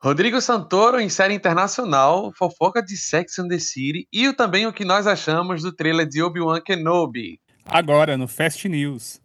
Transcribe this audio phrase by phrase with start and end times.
[0.00, 4.84] Rodrigo Santoro em série internacional, fofoca de Sex and the City e também o que
[4.84, 7.40] nós achamos do trailer de Obi-Wan Kenobi.
[7.64, 9.20] Agora no Fast News.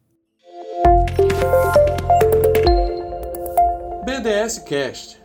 [4.03, 5.21] BDS Cast.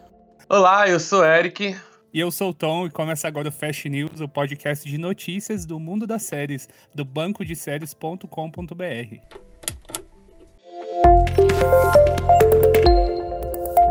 [0.50, 1.74] Olá, eu sou Eric.
[2.12, 5.64] E eu sou o Tom e começa agora o Fast News, o podcast de notícias
[5.64, 8.18] do mundo das séries, do banco de séries.com.br.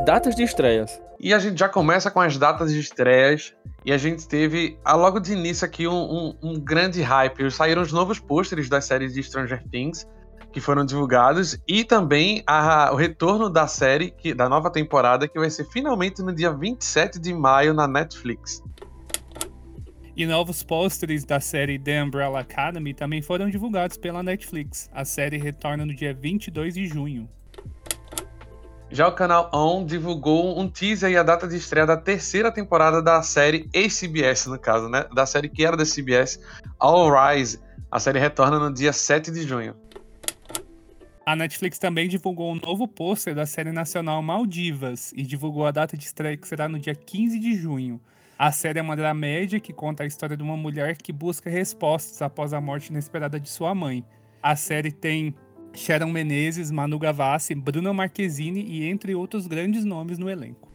[0.07, 1.01] Datas de estreias.
[1.19, 3.53] E a gente já começa com as datas de estreias.
[3.83, 7.51] E a gente teve, ah, logo de início aqui, um, um, um grande hype.
[7.51, 10.07] Saíram os novos pôsteres das séries de Stranger Things
[10.53, 15.37] que foram divulgados e também a, o retorno da série, que, da nova temporada, que
[15.37, 18.63] vai ser finalmente no dia 27 de maio na Netflix.
[20.15, 24.89] E novos pôsteres da série The Umbrella Academy também foram divulgados pela Netflix.
[24.93, 27.27] A série retorna no dia 22 de junho.
[28.89, 33.01] Já o canal ON divulgou um teaser e a data de estreia da terceira temporada
[33.01, 35.05] da série ACBS, no caso, né?
[35.13, 36.39] Da série que era da CBS,
[36.79, 37.59] All Rise.
[37.91, 39.75] A série retorna no dia 7 de junho.
[41.25, 45.97] A Netflix também divulgou um novo pôster da série nacional Maldivas e divulgou a data
[45.97, 47.99] de estreia que será no dia 15 de junho.
[48.39, 52.21] A série é uma dramédia que conta a história de uma mulher que busca respostas
[52.21, 54.05] após a morte inesperada de sua mãe.
[54.41, 55.35] A série tem
[55.77, 60.67] Sharon Menezes, Manu Gavassi, Bruna Marquezine e entre outros grandes nomes no elenco.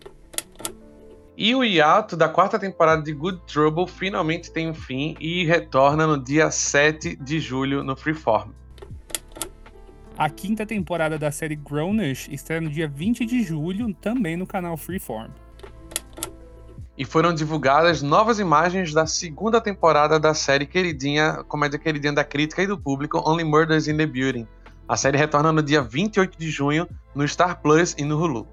[1.36, 6.06] E o hiato da quarta temporada de Good Trouble finalmente tem um fim e retorna
[6.06, 8.52] no dia 7 de julho no Freeform.
[10.16, 14.76] A quinta temporada da série Grownish estreia no dia 20 de julho, também no canal
[14.76, 15.32] Freeform.
[16.96, 22.62] E foram divulgadas novas imagens da segunda temporada da série queridinha, comédia queridinha da crítica
[22.62, 24.46] e do público, Only Murders in the Building.
[24.88, 28.46] A série retorna no dia 28 de junho no Star Plus e no Hulu.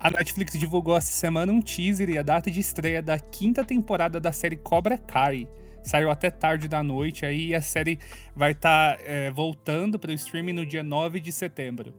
[0.00, 4.20] A Netflix divulgou essa semana um teaser e a data de estreia da quinta temporada
[4.20, 5.48] da série Cobra Kai
[5.82, 7.98] saiu até tarde da noite aí e a série
[8.36, 11.94] vai estar tá, é, voltando para o streaming no dia 9 de setembro.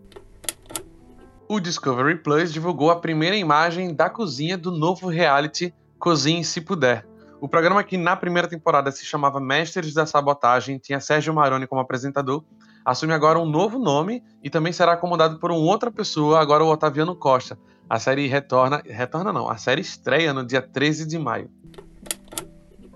[1.48, 7.06] O Discovery Plus divulgou a primeira imagem da cozinha do novo reality Cozinhe Se Puder.
[7.42, 11.82] O programa que na primeira temporada se chamava Mestres da Sabotagem, tinha Sérgio Maroni como
[11.82, 12.44] apresentador,
[12.90, 16.72] assume agora um novo nome e também será acomodado por uma outra pessoa, agora o
[16.72, 17.58] Otaviano Costa.
[17.88, 21.52] A série retorna, retorna não, a série estreia no dia 13 de maio.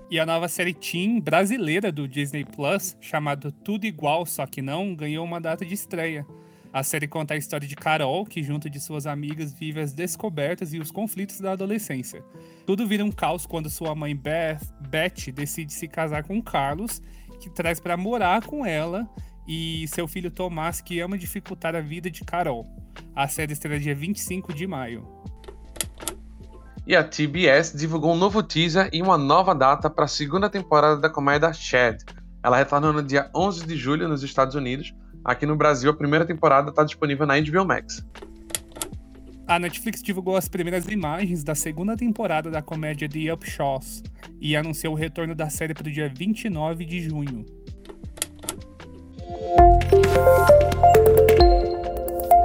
[0.10, 4.96] E a nova série Teen brasileira do Disney Plus, chamada Tudo Igual Só Que Não,
[4.96, 6.26] ganhou uma data de estreia.
[6.72, 10.74] A série conta a história de Carol, que junto de suas amigas vive as descobertas
[10.74, 12.24] e os conflitos da adolescência.
[12.66, 17.00] Tudo vira um caos quando sua mãe Beth, Beth decide se casar com Carlos,
[17.40, 19.08] que traz para morar com ela,
[19.48, 22.66] e seu filho Tomás, que ama dificultar a vida de Carol.
[23.16, 25.08] A série estreia dia 25 de maio.
[26.86, 31.00] E a TBS divulgou um novo teaser e uma nova data para a segunda temporada
[31.00, 32.04] da comédia Shed.
[32.44, 34.94] Ela retorna no dia 11 de julho nos Estados Unidos.
[35.24, 38.06] Aqui no Brasil, a primeira temporada está disponível na HBO Max.
[39.48, 44.04] A Netflix divulgou as primeiras imagens da segunda temporada da comédia The Upshaws
[44.42, 47.46] e anunciou o retorno da série para o dia 29 de junho.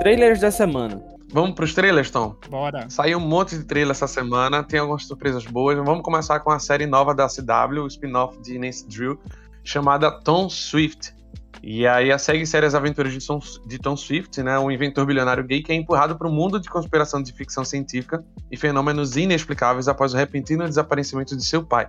[0.01, 1.03] Trailers da semana.
[1.31, 2.35] Vamos pros trailers, Tom?
[2.49, 2.89] Bora.
[2.89, 5.77] Saiu um monte de trailer essa semana, tem algumas surpresas boas.
[5.77, 9.21] Vamos começar com a série nova da CW, o spin-off de Nancy Drew,
[9.63, 11.15] chamada Tom Swift.
[11.63, 15.05] E aí a segue série As Aventuras de Tom, de Tom Swift, né, um inventor
[15.05, 19.17] bilionário gay que é empurrado para o mundo de conspiração de ficção científica e fenômenos
[19.17, 21.89] inexplicáveis após o repentino desaparecimento de seu pai.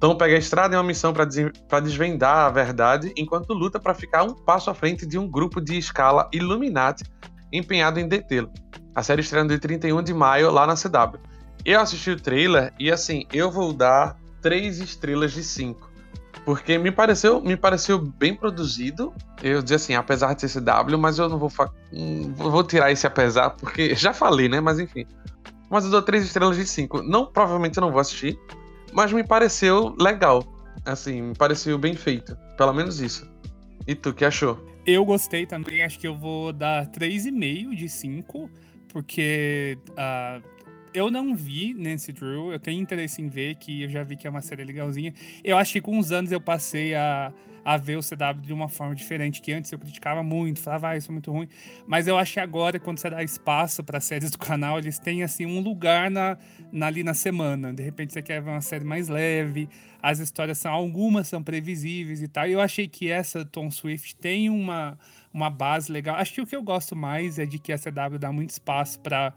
[0.00, 4.22] Tom pega a estrada em uma missão para desvendar a verdade, enquanto luta para ficar
[4.22, 7.04] um passo à frente de um grupo de escala Illuminati
[7.52, 8.50] empenhado em detê-lo.
[8.94, 11.18] A série estreia no 31 de maio lá na CW.
[11.64, 15.90] Eu assisti o trailer e assim, eu vou dar 3 estrelas de 5.
[16.44, 19.14] Porque me pareceu, me pareceu bem produzido.
[19.42, 21.50] Eu disse assim, apesar de ser CW, mas eu não vou,
[22.36, 24.60] vou tirar esse apesar, porque já falei, né?
[24.60, 25.06] Mas enfim.
[25.70, 27.02] Mas eu dou 3 estrelas de 5.
[27.02, 28.38] Não, provavelmente eu não vou assistir,
[28.94, 30.44] mas me pareceu legal.
[30.84, 32.36] Assim, me pareceu bem feito.
[32.56, 33.28] Pelo menos isso.
[33.86, 34.64] E tu, que achou?
[34.86, 38.50] Eu gostei também, acho que eu vou dar 3,5 de 5,
[38.88, 40.42] porque uh,
[40.92, 44.26] eu não vi Nancy Drew, eu tenho interesse em ver, que eu já vi que
[44.26, 45.12] é uma série legalzinha.
[45.42, 47.32] Eu acho que com os anos eu passei a,
[47.64, 50.96] a ver o CW de uma forma diferente, que antes eu criticava muito, falava, ah,
[50.96, 51.48] isso é muito ruim.
[51.86, 55.22] Mas eu acho que agora, quando você dá espaço para séries do canal, eles têm
[55.22, 56.36] assim um lugar na,
[56.70, 57.72] na, ali na semana.
[57.72, 59.68] De repente você quer ver uma série mais leve,
[60.02, 62.46] as histórias são algumas são previsíveis e tal.
[62.46, 64.98] E eu achei que essa Tom Swift tem uma
[65.34, 66.14] uma base legal.
[66.14, 69.00] Acho que o que eu gosto mais é de que a CW dá muito espaço
[69.00, 69.34] para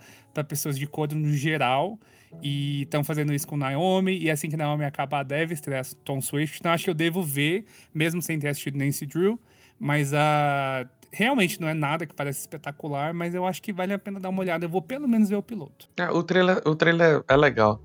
[0.48, 2.00] pessoas de cor no geral.
[2.42, 4.18] E estão fazendo isso com Naomi.
[4.18, 6.60] E assim que Naomi acabar, deve estrear Tom Swift.
[6.60, 9.40] Então acho que eu devo ver, mesmo sem ter assistido Nancy Drew.
[9.80, 13.14] Mas uh, realmente não é nada que parece espetacular.
[13.14, 14.66] Mas eu acho que vale a pena dar uma olhada.
[14.66, 15.90] Eu vou pelo menos ver o piloto.
[15.98, 17.82] É, o, trailer, o trailer é legal.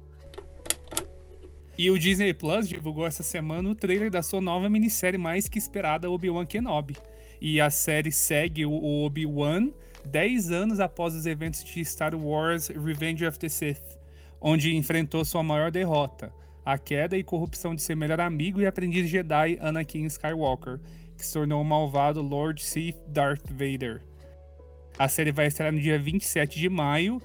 [1.78, 5.58] E o Disney Plus divulgou essa semana o trailer da sua nova minissérie mais que
[5.58, 6.96] esperada, Obi-Wan Kenobi
[7.42, 9.72] e a série segue o Obi-Wan
[10.04, 13.82] 10 anos após os eventos de Star Wars Revenge of the Sith,
[14.42, 16.32] onde enfrentou sua maior derrota,
[16.64, 20.80] a queda e corrupção de seu melhor amigo e aprendiz Jedi Anakin Skywalker,
[21.16, 24.02] que se tornou o malvado Lord Sith Darth Vader.
[24.98, 27.22] A série vai estrear no dia 27 de maio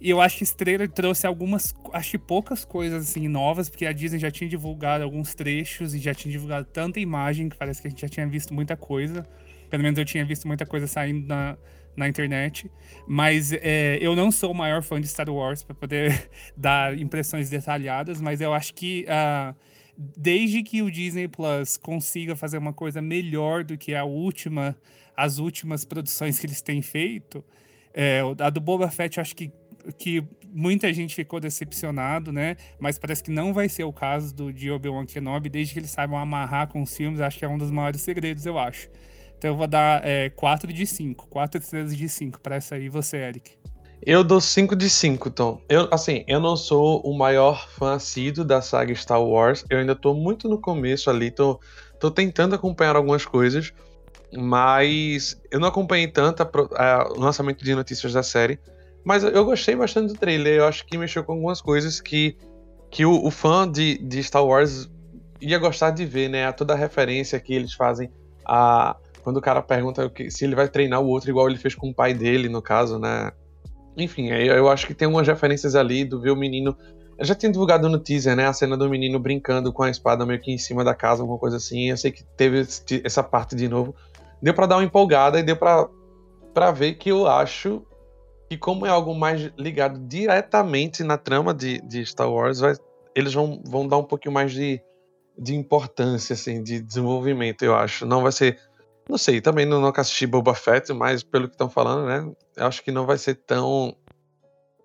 [0.00, 3.86] e eu acho que esse trailer trouxe algumas, acho que poucas coisas assim novas, porque
[3.86, 7.80] a Disney já tinha divulgado alguns trechos e já tinha divulgado tanta imagem que parece
[7.80, 9.26] que a gente já tinha visto muita coisa.
[9.70, 11.56] Pelo menos eu tinha visto muita coisa saindo na,
[11.96, 12.70] na internet.
[13.06, 17.50] Mas é, eu não sou o maior fã de Star Wars para poder dar impressões
[17.50, 19.54] detalhadas, mas eu acho que uh,
[20.16, 24.76] desde que o Disney Plus consiga fazer uma coisa melhor do que a última,
[25.16, 27.44] as últimas produções que eles têm feito,
[27.94, 29.52] é, a do Boba Fett eu acho que
[29.98, 32.56] que muita gente ficou decepcionado, né?
[32.78, 35.90] Mas parece que não vai ser o caso do de Obi-Wan Kenobi, desde que eles
[35.90, 38.88] saibam amarrar com os filmes, acho que é um dos maiores segredos, eu acho.
[39.42, 41.26] Então eu vou dar é, 4 de 5.
[41.26, 43.50] 4 estrelas de 5 para essa aí, você, Eric.
[44.00, 45.60] Eu dou 5 de 5, Tom.
[45.68, 49.64] Eu, assim, eu não sou o maior fã assíduo da saga Star Wars.
[49.68, 51.58] Eu ainda tô muito no começo ali, tô,
[51.98, 53.72] tô tentando acompanhar algumas coisas,
[54.32, 58.60] mas eu não acompanhei tanto o lançamento de notícias da série.
[59.04, 60.58] Mas eu gostei bastante do trailer.
[60.58, 62.36] Eu acho que mexeu com algumas coisas que,
[62.92, 64.88] que o, o fã de, de Star Wars
[65.40, 66.52] ia gostar de ver, né?
[66.52, 68.08] Toda a referência que eles fazem
[68.46, 71.90] a quando o cara pergunta se ele vai treinar o outro igual ele fez com
[71.90, 73.30] o pai dele, no caso, né?
[73.96, 76.76] Enfim, eu acho que tem umas referências ali do ver o menino.
[77.18, 78.46] Eu já tinha divulgado no teaser, né?
[78.46, 81.38] A cena do menino brincando com a espada meio que em cima da casa, alguma
[81.38, 81.90] coisa assim.
[81.90, 82.66] Eu sei que teve
[83.04, 83.94] essa parte de novo.
[84.40, 87.82] Deu para dar uma empolgada e deu para ver que eu acho
[88.48, 92.74] que como é algo mais ligado diretamente na trama de, de Star Wars, vai,
[93.14, 94.80] eles vão, vão dar um pouquinho mais de,
[95.38, 98.04] de importância, assim, de desenvolvimento, eu acho.
[98.04, 98.58] Não vai ser
[99.08, 102.32] não sei, também não, nunca assisti Boba Fett, mas pelo que estão falando, né?
[102.56, 103.96] Eu acho que não vai ser tão,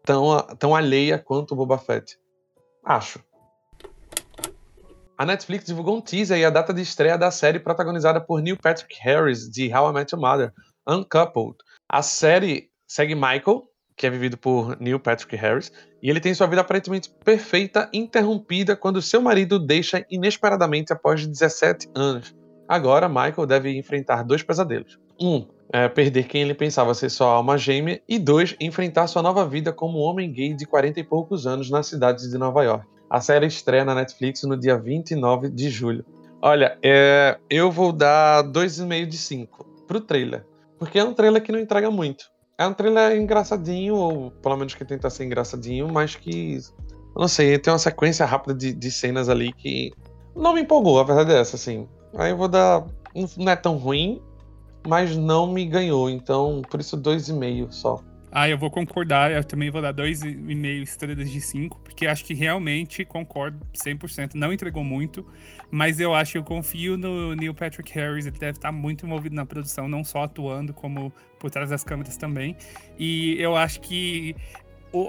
[0.04, 2.18] tão, tão alheia quanto o Boba Fett.
[2.84, 3.20] Acho.
[5.18, 8.58] A Netflix divulgou um teaser e a data de estreia da série protagonizada por Neil
[8.58, 10.54] Patrick Harris, de How I Met Your Mother,
[10.88, 11.58] Uncoupled.
[11.90, 13.64] A série segue Michael,
[13.96, 15.72] que é vivido por Neil Patrick Harris,
[16.02, 21.90] e ele tem sua vida aparentemente perfeita interrompida quando seu marido deixa inesperadamente após 17
[21.96, 22.36] anos.
[22.68, 25.00] Agora, Michael deve enfrentar dois pesadelos.
[25.20, 29.46] Um, é perder quem ele pensava ser sua alma gêmea, e dois, enfrentar sua nova
[29.46, 32.86] vida como homem gay de 40 e poucos anos na cidade de Nova York.
[33.10, 36.06] A série estreia na Netflix no dia 29 de julho.
[36.42, 40.46] Olha, é, eu vou dar 2,5 de 5 pro trailer,
[40.78, 42.26] porque é um trailer que não entrega muito.
[42.58, 46.60] É um trailer engraçadinho, ou pelo menos que tenta ser engraçadinho, mas que,
[47.16, 49.92] não sei, tem uma sequência rápida de, de cenas ali que
[50.36, 51.88] não me empolgou, a verdade é essa, assim.
[52.16, 52.86] Aí eu vou dar.
[53.38, 54.22] Não é tão ruim,
[54.88, 56.10] mas não me ganhou.
[56.10, 58.02] Então, por isso, 2,5 só.
[58.32, 59.32] Ah, eu vou concordar.
[59.32, 64.34] Eu também vou dar 2,5 estrelas de 5, porque acho que realmente concordo 100%.
[64.36, 65.26] Não entregou muito,
[65.72, 68.26] mas eu acho que eu confio no Neil Patrick Harris.
[68.26, 72.18] Ele deve estar muito envolvido na produção, não só atuando, como por trás das câmeras
[72.18, 72.56] também.
[73.00, 74.36] E eu acho que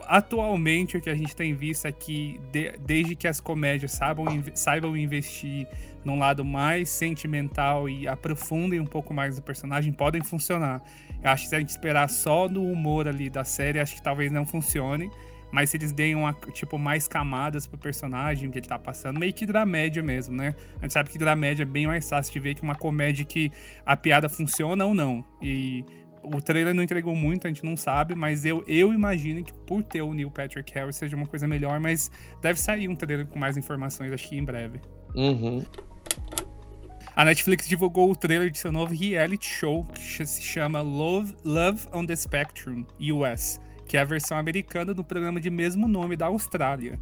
[0.07, 2.39] atualmente o que a gente tem visto é de,
[2.81, 5.67] desde que as comédias saibam, saibam investir
[6.05, 10.83] num lado mais sentimental e aprofundem um pouco mais o personagem, podem funcionar.
[11.23, 14.03] Eu acho que se a gente esperar só no humor ali da série, acho que
[14.03, 15.11] talvez não funcione.
[15.51, 19.33] Mas se eles deem uma, tipo, mais camadas pro personagem que ele tá passando, meio
[19.33, 20.55] que dramédia mesmo, né?
[20.79, 23.51] A gente sabe que dramédia é bem mais fácil de ver que uma comédia que
[23.85, 25.25] a piada funciona ou não.
[25.41, 25.85] E
[26.23, 29.83] o trailer não entregou muito, a gente não sabe, mas eu, eu imagino que por
[29.83, 32.11] ter o Neil Patrick Harris seja uma coisa melhor, mas
[32.43, 34.81] deve sair um trailer com mais informações, acho que em breve.
[35.15, 35.65] Uhum.
[37.15, 41.89] A Netflix divulgou o trailer de seu novo reality show que se chama Love, Love
[41.93, 46.27] on the Spectrum US, que é a versão americana do programa de mesmo nome da
[46.27, 46.99] Austrália.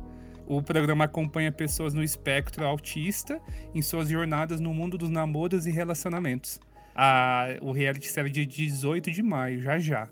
[0.46, 3.40] O programa acompanha pessoas no espectro autista
[3.74, 6.60] em suas jornadas no mundo dos namoros e relacionamentos.
[6.94, 10.08] A, o reality será de 18 de maio, já já.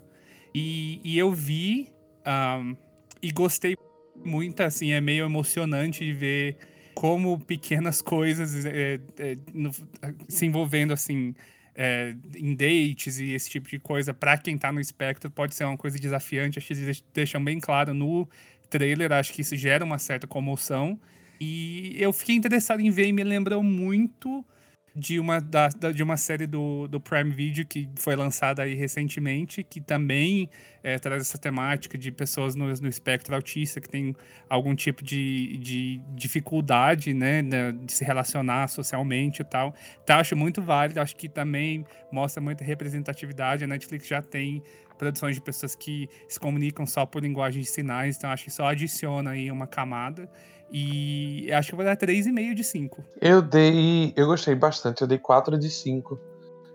[0.53, 1.89] E, e eu vi
[2.27, 2.75] um,
[3.21, 3.75] e gostei
[4.23, 6.57] muito, assim, é meio emocionante de ver
[6.95, 9.71] como pequenas coisas é, é, no,
[10.27, 11.35] se envolvendo assim
[11.75, 15.65] é, em dates e esse tipo de coisa, para quem tá no espectro, pode ser
[15.65, 16.57] uma coisa desafiante.
[16.57, 18.27] Acho que eles deixam bem claro no
[18.69, 20.99] trailer, acho que isso gera uma certa comoção.
[21.39, 24.43] E eu fiquei interessado em ver e me lembrou muito
[24.95, 29.61] de uma, da, de uma série do, do Prime Video que foi lançada aí recentemente,
[29.61, 30.49] que também
[30.81, 34.15] é, traz essa temática de pessoas no, no espectro autista que tem
[34.49, 39.75] algum tipo de, de dificuldade, né, de se relacionar socialmente e tal.
[40.01, 43.65] Então, acho muito válido, acho que também mostra muita representatividade.
[43.65, 44.63] A Netflix já tem
[44.97, 48.67] produções de pessoas que se comunicam só por linguagem de sinais, então acho que só
[48.67, 50.29] adiciona aí uma camada.
[50.71, 53.03] E acho que vou dar 3,5 de 5.
[53.21, 54.13] Eu dei.
[54.15, 56.19] Eu gostei bastante, eu dei 4 de 5.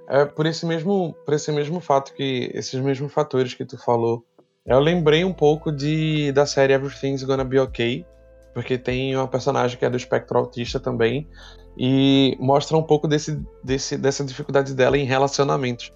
[0.09, 2.51] É, por esse mesmo por esse mesmo fato que.
[2.55, 4.25] Esses mesmos fatores que tu falou.
[4.65, 8.07] Eu lembrei um pouco de da série Everything's Gonna Be Okay.
[8.55, 11.29] Porque tem uma personagem que é do espectro autista também.
[11.79, 15.93] E mostra um pouco desse, desse, dessa dificuldade dela em relacionamentos.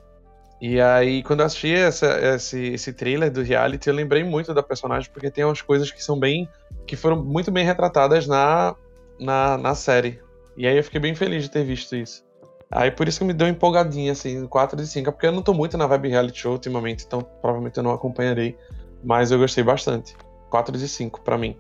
[0.67, 4.63] E aí, quando eu assisti essa, esse, esse trailer do reality, eu lembrei muito da
[4.63, 6.49] personagem, porque tem umas coisas que são bem.
[6.87, 8.75] que foram muito bem retratadas na,
[9.21, 10.23] na, na série.
[10.57, 12.25] E aí eu fiquei bem feliz de ter visto isso.
[12.71, 15.07] Aí por isso que me deu empolgadinha, assim, 4 de 5.
[15.07, 17.91] É porque eu não tô muito na vibe reality show ultimamente, então provavelmente eu não
[17.91, 18.57] acompanharei.
[19.05, 20.17] Mas eu gostei bastante.
[20.49, 21.59] 4 de 5 para mim.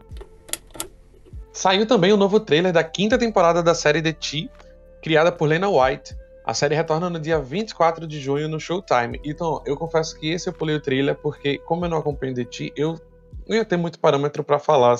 [1.52, 4.50] Saiu também o novo trailer da quinta temporada da série The T,
[5.02, 6.16] criada por Lena White.
[6.44, 9.18] A série retorna no dia 24 de junho no Showtime.
[9.24, 12.44] Então, eu confesso que esse eu pulei o trailer porque, como eu não acompanho de
[12.44, 13.00] ti, eu
[13.48, 14.94] não ia ter muito parâmetro para falar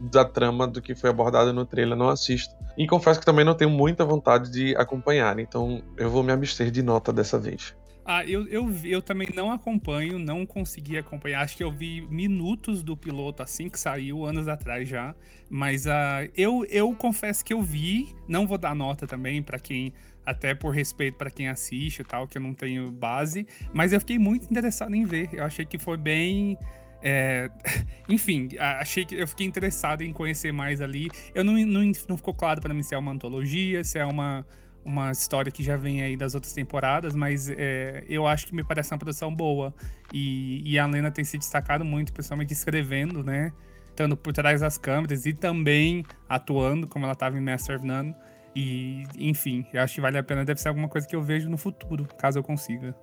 [0.00, 2.54] da trama do que foi abordado no trailer, não assisto.
[2.78, 6.70] E confesso que também não tenho muita vontade de acompanhar, então eu vou me abster
[6.70, 7.74] de nota dessa vez.
[8.06, 11.40] Ah, eu, eu, eu também não acompanho, não consegui acompanhar.
[11.40, 15.14] Acho que eu vi minutos do piloto assim que saiu, anos atrás já.
[15.48, 19.94] Mas uh, eu, eu confesso que eu vi, não vou dar nota também para quem
[20.24, 24.00] até por respeito para quem assiste e tal, que eu não tenho base, mas eu
[24.00, 25.28] fiquei muito interessado em ver.
[25.32, 26.58] Eu achei que foi bem.
[27.02, 27.50] É...
[28.08, 31.10] Enfim, achei que eu fiquei interessado em conhecer mais ali.
[31.34, 34.46] Eu não, não, não ficou claro para mim se é uma antologia, se é uma,
[34.84, 38.62] uma história que já vem aí das outras temporadas, mas é, eu acho que me
[38.62, 39.74] parece uma produção boa.
[40.12, 43.52] E, e a Lena tem se destacado muito, principalmente escrevendo, né?
[43.90, 48.14] Estando por trás das câmeras e também atuando, como ela estava em Master of None.
[48.54, 51.50] E, enfim, eu acho que vale a pena, deve ser alguma coisa que eu vejo
[51.50, 52.94] no futuro, caso eu consiga.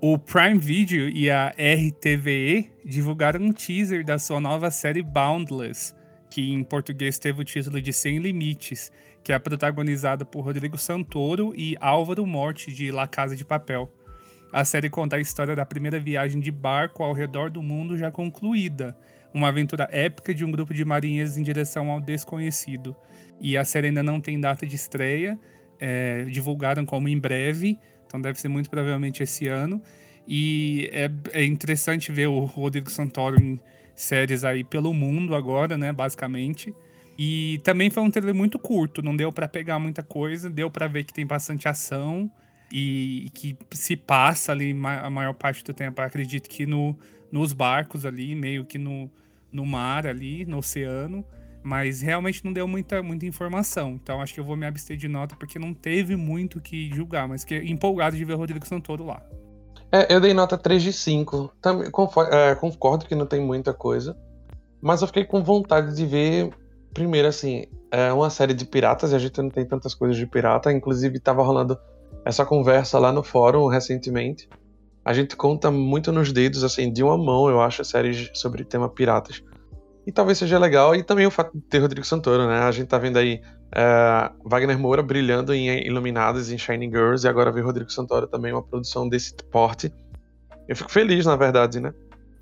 [0.00, 5.94] O Prime Video e a RTVE divulgaram um teaser da sua nova série Boundless,
[6.30, 8.90] que em português teve o título de Sem Limites,
[9.22, 13.92] que é protagonizada por Rodrigo Santoro e Álvaro Morte de La Casa de Papel.
[14.50, 18.10] A série conta a história da primeira viagem de barco ao redor do mundo já
[18.10, 18.96] concluída,
[19.32, 22.96] uma aventura épica de um grupo de marinheiros em direção ao desconhecido.
[23.40, 25.38] E a série ainda não tem data de estreia,
[25.78, 29.82] é, divulgaram como em breve, então deve ser muito provavelmente esse ano.
[30.28, 33.58] E é, é interessante ver o Rodrigo Santoro em
[33.94, 36.74] séries aí pelo mundo agora, né, basicamente.
[37.18, 40.86] E também foi um trailer muito curto, não deu para pegar muita coisa, deu para
[40.86, 42.30] ver que tem bastante ação
[42.72, 46.96] e que se passa ali a maior parte do tempo, acredito que no,
[47.30, 49.10] nos barcos ali, meio que no,
[49.52, 51.24] no mar ali, no oceano.
[51.62, 53.98] Mas realmente não deu muita, muita informação.
[54.02, 57.28] Então acho que eu vou me abster de nota porque não teve muito que julgar,
[57.28, 59.22] mas que empolgado de ver o Rodrigo Santoro lá.
[59.92, 61.52] É, eu dei nota 3 de 5.
[61.60, 61.88] Também,
[62.30, 64.16] é, concordo que não tem muita coisa.
[64.80, 66.50] Mas eu fiquei com vontade de ver,
[66.94, 70.26] primeiro, assim, é uma série de piratas, e a gente não tem tantas coisas de
[70.26, 70.72] pirata.
[70.72, 71.76] Inclusive, estava rolando
[72.24, 74.48] essa conversa lá no fórum recentemente.
[75.04, 78.88] A gente conta muito nos dedos, assim, de uma mão, eu acho, séries sobre tema
[78.88, 79.42] piratas.
[80.10, 80.92] E talvez seja legal.
[80.92, 82.58] E também o fato de ter Rodrigo Santoro, né?
[82.62, 83.40] A gente tá vendo aí
[83.70, 88.52] é, Wagner Moura brilhando em Iluminadas, em Shining Girls, e agora ver Rodrigo Santoro também,
[88.52, 89.92] uma produção desse porte.
[90.66, 91.94] Eu fico feliz, na verdade, né?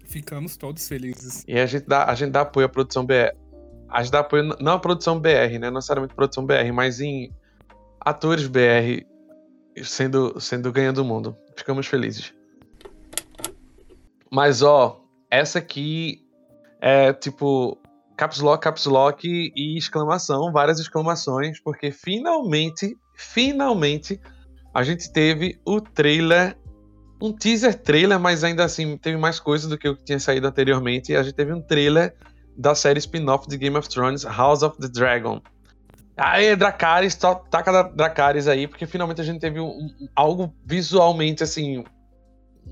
[0.06, 1.44] Ficamos todos felizes.
[1.46, 3.36] E a gente dá, a gente dá apoio à produção BR.
[3.90, 5.68] A gente dá apoio não à produção BR, né?
[5.68, 7.30] Não necessariamente produção BR, mas em
[8.00, 9.04] atores BR
[9.84, 11.36] sendo, sendo ganhando o mundo.
[11.54, 12.32] Ficamos felizes.
[14.30, 16.26] Mas, ó, essa aqui
[16.80, 17.78] é tipo
[18.16, 24.20] caps lock, caps lock e exclamação, várias exclamações, porque finalmente, finalmente
[24.74, 26.56] a gente teve o trailer,
[27.22, 30.46] um teaser trailer, mas ainda assim teve mais coisas do que o que tinha saído
[30.46, 31.14] anteriormente.
[31.14, 32.14] A gente teve um trailer
[32.56, 35.40] da série spin-off de Game of Thrones, House of the Dragon.
[36.16, 41.84] Aí, Dracarys, taca Dracarys aí, porque finalmente a gente teve um, algo visualmente assim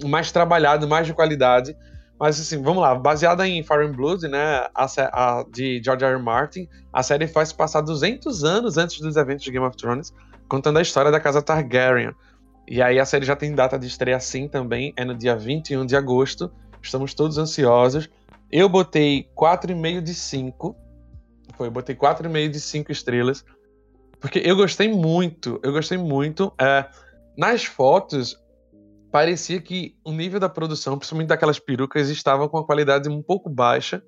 [0.04, 1.75] mais trabalhado, mais de qualidade
[2.18, 6.14] Mas assim, vamos lá, baseada em and Blood, né, a, a, de George R.
[6.14, 6.23] R.
[6.23, 10.14] Martin, a série faz passar 200 anos antes dos eventos de Game of Thrones,
[10.49, 12.12] contando a história da casa Targaryen.
[12.66, 15.85] E aí a série já tem data de estreia sim também, é no dia 21
[15.85, 16.50] de agosto.
[16.82, 18.08] Estamos todos ansiosos.
[18.50, 20.76] Eu botei 4,5 de 5.
[21.56, 23.44] Foi, botei 4,5 de 5 estrelas.
[24.20, 26.52] Porque eu gostei muito, eu gostei muito.
[26.58, 26.87] É,
[27.37, 28.37] nas fotos,
[29.16, 33.49] parecia que o nível da produção, principalmente daquelas perucas, estava com a qualidade um pouco
[33.49, 34.02] baixa.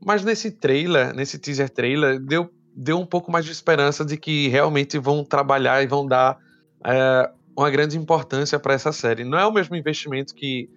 [0.00, 4.46] Mas nesse trailer, nesse teaser trailer, deu, deu um pouco mais de esperança de que
[4.46, 6.38] realmente vão trabalhar e vão dar
[6.86, 9.24] é, uma grande importância para essa série.
[9.24, 10.70] Não é o mesmo investimento que,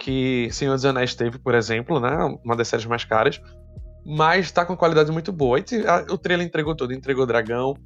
[0.00, 2.16] que Senhor dos Anéis teve, por exemplo, né?
[2.42, 3.42] Uma das séries mais caras.
[4.06, 5.58] Mas está com qualidade muito boa.
[5.58, 5.64] E
[6.10, 6.94] o trailer entregou tudo.
[6.94, 7.76] Entregou dragão,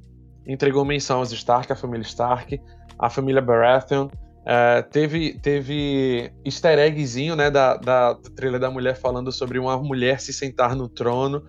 [0.47, 2.61] entregou menção aos Stark, a família Stark,
[2.97, 4.07] a família Baratheon,
[4.47, 10.21] Uh, teve, teve easter eggzinho, né, da, da, trailer da mulher falando sobre uma mulher
[10.21, 11.43] se sentar no trono,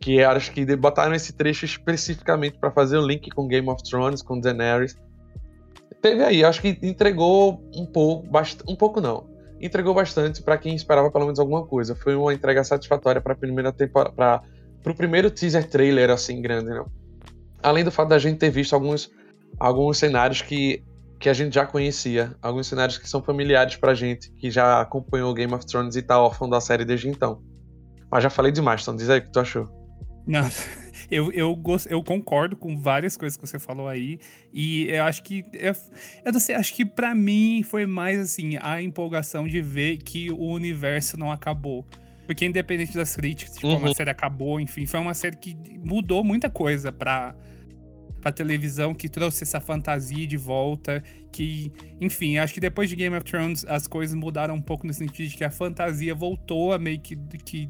[0.00, 4.22] que acho que botaram esse trecho especificamente para fazer o link com Game of Thrones,
[4.22, 4.96] com Daenerys.
[6.00, 8.28] Teve aí, acho que entregou um pouco,
[8.68, 9.26] um pouco não,
[9.60, 11.96] entregou bastante para quem esperava pelo menos alguma coisa.
[11.96, 16.86] Foi uma entrega satisfatória para primeira temporada, para o primeiro teaser trailer assim grande, não.
[17.60, 19.10] Além do fato da gente ter visto alguns
[19.58, 20.84] alguns cenários que
[21.18, 25.32] que a gente já conhecia, alguns cenários que são familiares pra gente, que já acompanhou
[25.32, 27.42] Game of Thrones e tá órfão da série desde então.
[28.10, 29.68] Mas já falei demais, então diz aí o que tu achou.
[30.26, 30.48] Não,
[31.10, 34.18] eu, eu, gost, eu concordo com várias coisas que você falou aí,
[34.52, 35.44] e eu acho que.
[35.52, 35.74] Eu,
[36.24, 40.30] eu não sei, acho que para mim foi mais assim, a empolgação de ver que
[40.30, 41.84] o universo não acabou.
[42.26, 43.90] Porque independente das críticas, tipo, uhum.
[43.90, 45.54] a série acabou, enfim, foi uma série que
[45.84, 47.34] mudou muita coisa pra,
[48.24, 53.14] pra televisão, que trouxe essa fantasia de volta, que, enfim, acho que depois de Game
[53.14, 56.78] of Thrones as coisas mudaram um pouco no sentido de que a fantasia voltou a
[56.78, 57.68] meio que, que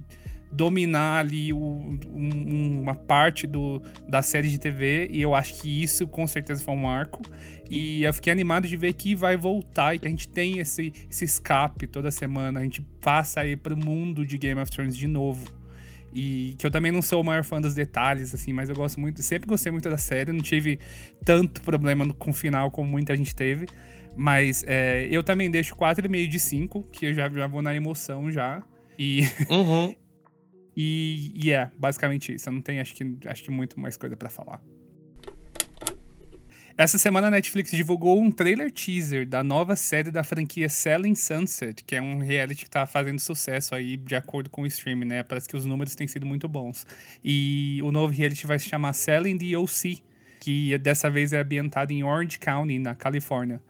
[0.52, 5.82] dominar ali o, um, uma parte do, da série de TV, e eu acho que
[5.82, 7.20] isso com certeza foi um marco.
[7.68, 10.92] E eu fiquei animado de ver que vai voltar e que a gente tem esse,
[11.10, 15.08] esse escape toda semana, a gente passa aí pro mundo de Game of Thrones de
[15.08, 15.63] novo.
[16.14, 19.00] E que eu também não sou o maior fã dos detalhes, assim, mas eu gosto
[19.00, 20.78] muito, sempre gostei muito da série, não tive
[21.24, 23.66] tanto problema com o final como muita gente teve.
[24.16, 28.30] Mas é, eu também deixo 4,5 de 5, que eu já, já vou na emoção
[28.30, 28.62] já.
[28.98, 29.22] E.
[29.50, 29.94] Uhum.
[30.76, 32.48] e, e é, basicamente isso.
[32.48, 34.60] Eu não tenho, acho que, acho que muito mais coisa para falar.
[36.76, 41.84] Essa semana a Netflix divulgou um trailer teaser da nova série da franquia Selling Sunset,
[41.84, 45.22] que é um reality que tá fazendo sucesso aí de acordo com o streaming, né?
[45.22, 46.84] Parece que os números têm sido muito bons.
[47.22, 50.02] E o novo reality vai se chamar Selling the OC,
[50.40, 53.62] que dessa vez é ambientado em Orange County, na Califórnia.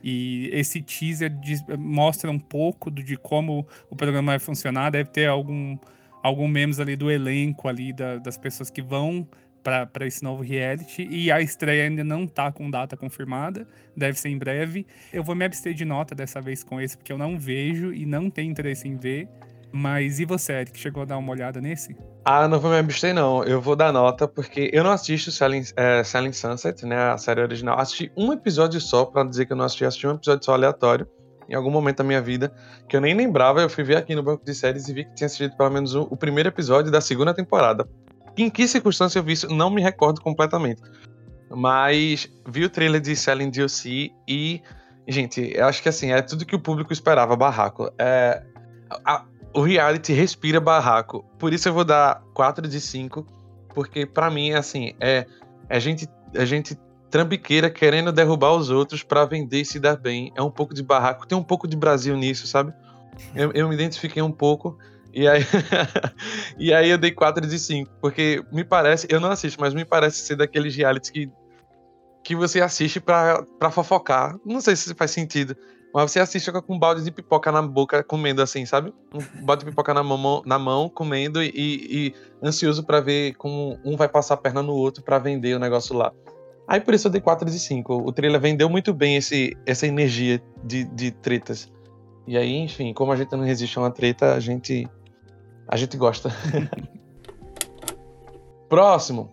[0.00, 1.32] E esse teaser
[1.76, 4.90] mostra um pouco de como o programa vai funcionar.
[4.90, 5.76] Deve ter algum,
[6.22, 9.26] algum memes ali do elenco ali, da, das pessoas que vão
[9.62, 11.06] para esse novo reality.
[11.10, 14.86] E a estreia ainda não tá com data confirmada, deve ser em breve.
[15.12, 18.04] Eu vou me abster de nota dessa vez com esse, porque eu não vejo e
[18.06, 19.28] não tenho interesse em ver.
[19.72, 20.78] Mas e você, Eric?
[20.78, 21.96] Chegou a dar uma olhada nesse?
[22.24, 23.44] Ah, não vou me abster, não.
[23.44, 26.96] Eu vou dar nota, porque eu não assisto Selling, é, Selling Sunset, né?
[26.96, 27.78] A série original.
[27.78, 31.06] Assisti um episódio só, para dizer que eu não assisti, assisti um episódio só aleatório.
[31.48, 32.52] Em algum momento da minha vida,
[32.88, 35.14] que eu nem lembrava, eu fui ver aqui no banco de séries e vi que
[35.14, 37.88] tinha assistido pelo menos o, o primeiro episódio da segunda temporada.
[38.40, 40.82] Em que circunstância eu vi isso, não me recordo completamente.
[41.50, 44.62] Mas vi o trailer de Selling DLC e,
[45.06, 47.90] gente, eu acho que assim, é tudo que o público esperava, barraco.
[47.98, 48.42] É,
[49.04, 51.24] a, o reality respira barraco.
[51.38, 53.26] Por isso eu vou dar 4 de 5,
[53.74, 55.26] porque para mim, assim, é,
[55.68, 56.78] é gente, é gente
[57.10, 60.32] trambiqueira querendo derrubar os outros para vender e se dar bem.
[60.36, 61.26] É um pouco de barraco.
[61.26, 62.72] Tem um pouco de Brasil nisso, sabe?
[63.34, 64.78] Eu, eu me identifiquei um pouco.
[65.12, 65.42] E aí,
[66.58, 69.84] e aí eu dei 4 de 5, porque me parece, eu não assisto, mas me
[69.84, 71.30] parece ser daqueles realities que,
[72.22, 74.36] que você assiste pra, pra fofocar.
[74.44, 75.56] Não sei se faz sentido,
[75.92, 78.94] mas você assiste com um balde de pipoca na boca, comendo assim, sabe?
[79.12, 83.78] Um balde de pipoca na mão, na mão comendo e, e ansioso para ver como
[83.84, 86.12] um vai passar a perna no outro para vender o negócio lá.
[86.68, 87.92] Aí por isso eu dei 4 de 5.
[87.94, 91.68] O trailer vendeu muito bem esse, essa energia de, de tretas.
[92.28, 94.88] E aí, enfim, como a gente não resiste a uma treta, a gente
[95.70, 96.34] a gente gosta.
[98.68, 99.32] Próximo.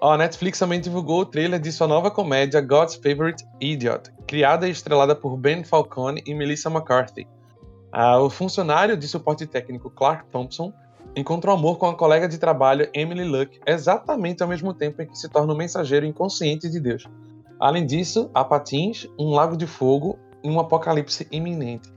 [0.00, 4.72] A Netflix também divulgou o trailer de sua nova comédia God's Favorite Idiot, criada e
[4.72, 7.28] estrelada por Ben Falcone e Melissa McCarthy.
[7.92, 10.72] Ah, o funcionário de suporte técnico Clark Thompson
[11.14, 15.06] encontra um amor com a colega de trabalho Emily Luck exatamente ao mesmo tempo em
[15.06, 17.06] que se torna um mensageiro inconsciente de Deus.
[17.60, 21.92] Além disso, há patins, um lago de fogo e um apocalipse iminente.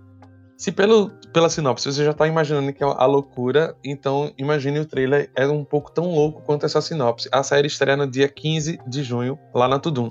[0.58, 4.86] Se pelo, pela sinopse você já tá imaginando que é a loucura, então imagine o
[4.86, 7.28] trailer é um pouco tão louco quanto essa sinopse.
[7.32, 10.10] A série estreia no dia 15 de junho, lá na Tudum.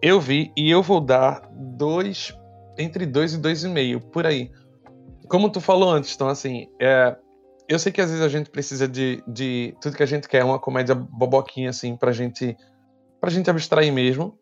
[0.00, 2.34] Eu vi e eu vou dar dois,
[2.78, 4.50] entre dois e dois e meio, por aí.
[5.28, 7.14] Como tu falou antes, então assim, é,
[7.68, 10.42] eu sei que às vezes a gente precisa de, de tudo que a gente quer,
[10.42, 12.56] uma comédia boboquinha assim, pra gente,
[13.20, 14.38] pra gente abstrair mesmo.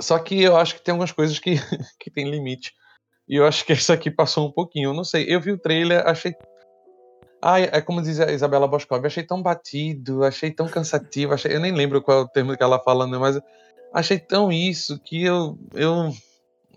[0.00, 1.56] Só que eu acho que tem algumas coisas que,
[1.98, 2.72] que tem limite.
[3.30, 4.90] E eu acho que esse aqui passou um pouquinho.
[4.90, 5.24] Eu não sei.
[5.28, 6.34] Eu vi o trailer, achei.
[7.40, 11.54] Ah, é como diz a Isabela Boscov, achei tão batido, achei tão cansativo, achei...
[11.54, 13.16] eu nem lembro qual é o termo que ela fala, né?
[13.16, 13.40] mas
[13.94, 16.12] achei tão isso que eu, eu,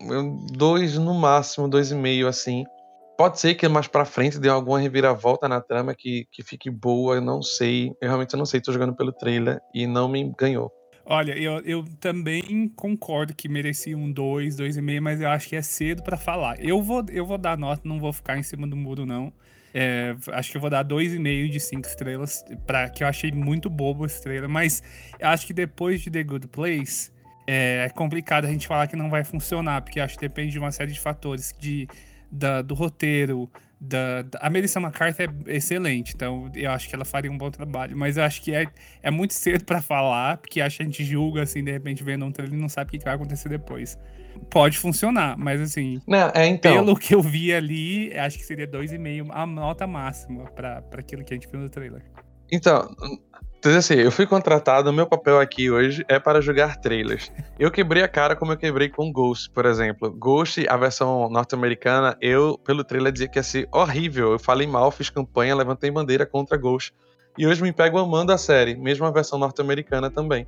[0.10, 2.64] eu dois no máximo, dois e meio assim.
[3.18, 7.16] Pode ser que mais pra frente dê alguma reviravolta na trama que, que fique boa,
[7.16, 7.92] eu não sei.
[8.00, 10.72] Eu realmente não sei, tô jogando pelo trailer e não me ganhou.
[11.06, 15.62] Olha, eu, eu também concordo que merecia um 2, 2,5, mas eu acho que é
[15.62, 16.58] cedo para falar.
[16.64, 19.34] Eu vou, eu vou dar nota, não vou ficar em cima do muro, não.
[19.74, 23.70] É, acho que eu vou dar 2,5 de 5 estrelas, pra, que eu achei muito
[23.70, 24.82] bobo a estrela, mas
[25.20, 27.12] acho que depois de The Good Place,
[27.48, 30.60] é, é complicado a gente falar que não vai funcionar, porque acho que depende de
[30.60, 31.88] uma série de fatores, de,
[32.32, 33.50] da, do roteiro,
[33.84, 37.52] da, da, a Melissa McCarthy é excelente, então eu acho que ela faria um bom
[37.52, 38.66] trabalho, mas eu acho que é,
[39.02, 42.26] é muito cedo para falar, porque acho que a gente julga assim, de repente vendo
[42.26, 43.98] um trailer e não sabe o que vai acontecer depois.
[44.50, 46.74] Pode funcionar, mas assim, não, é, então...
[46.74, 51.34] pelo que eu vi ali, acho que seria 2,5 a nota máxima para aquilo que
[51.34, 52.02] a gente viu no trailer.
[52.54, 52.88] Então,
[53.76, 57.32] assim, eu fui contratado, meu papel aqui hoje é para jogar trailers.
[57.58, 60.12] Eu quebrei a cara como eu quebrei com Ghost, por exemplo.
[60.12, 64.34] Ghost, a versão norte-americana, eu, pelo trailer, dizia que ia ser horrível.
[64.34, 66.94] Eu falei mal, fiz campanha, levantei bandeira contra Ghost.
[67.36, 70.46] E hoje me pego amando a série, mesmo a versão norte-americana também.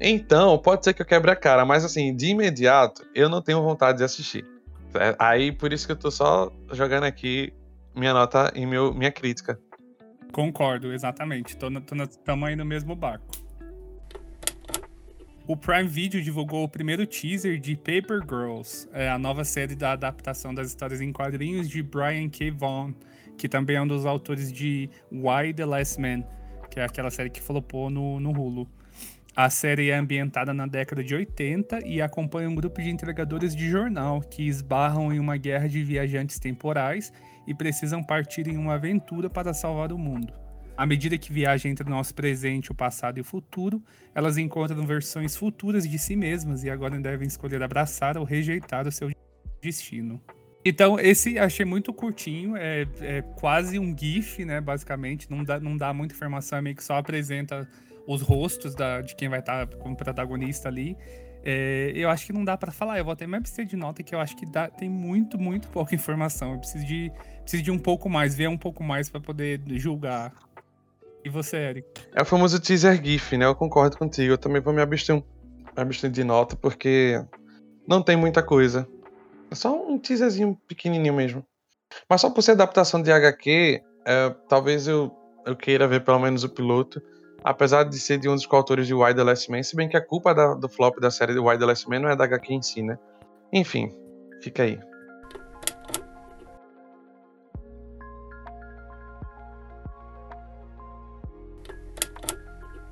[0.00, 3.62] Então, pode ser que eu quebre a cara, mas assim, de imediato, eu não tenho
[3.62, 4.44] vontade de assistir.
[4.92, 7.52] É, aí, por isso que eu tô só jogando aqui
[7.94, 9.56] minha nota e meu, minha crítica.
[10.32, 11.56] Concordo, exatamente.
[11.56, 13.26] Estamos aí no mesmo barco.
[15.46, 19.92] O Prime Video divulgou o primeiro teaser de Paper Girls, é a nova série da
[19.92, 22.50] adaptação das histórias em quadrinhos de Brian K.
[22.50, 22.94] Vaughan,
[23.38, 26.22] que também é um dos autores de Why the Last Man,
[26.70, 28.68] que é aquela série que flopou no, no Hulu.
[29.34, 33.70] A série é ambientada na década de 80 e acompanha um grupo de entregadores de
[33.70, 37.10] jornal que esbarram em uma guerra de viajantes temporais
[37.48, 40.34] e precisam partir em uma aventura para salvar o mundo.
[40.76, 43.82] À medida que viajam entre o nosso presente, o passado e o futuro,
[44.14, 48.92] elas encontram versões futuras de si mesmas e agora devem escolher abraçar ou rejeitar o
[48.92, 49.10] seu
[49.62, 50.20] destino.
[50.62, 54.60] Então, esse achei muito curtinho, é, é quase um GIF, né?
[54.60, 57.66] Basicamente, não dá, não dá muita informação, é meio que só apresenta
[58.06, 60.96] os rostos da, de quem vai estar como protagonista ali.
[61.50, 62.98] É, eu acho que não dá para falar.
[62.98, 65.66] Eu vou até me abster de nota que eu acho que dá, tem muito, muito
[65.68, 66.52] pouca informação.
[66.52, 70.30] Eu preciso de, preciso de um pouco mais, ver um pouco mais para poder julgar.
[71.24, 71.88] E você, Eric?
[72.14, 73.46] É o famoso teaser GIF, né?
[73.46, 74.34] Eu concordo contigo.
[74.34, 75.24] Eu também vou me abster, me
[75.74, 77.18] abster de nota porque
[77.86, 78.86] não tem muita coisa.
[79.50, 81.42] É só um teaserzinho pequenininho mesmo.
[82.06, 85.10] Mas só por ser adaptação de HQ, é, talvez eu,
[85.46, 87.00] eu queira ver pelo menos o piloto
[87.42, 89.96] apesar de ser de um dos coautores de Why the Last Man, se bem que
[89.96, 92.52] a culpa da, do flop da série de Why Last Man não é da HQ
[92.52, 92.98] em si, né?
[93.52, 93.90] Enfim,
[94.42, 94.78] fica aí.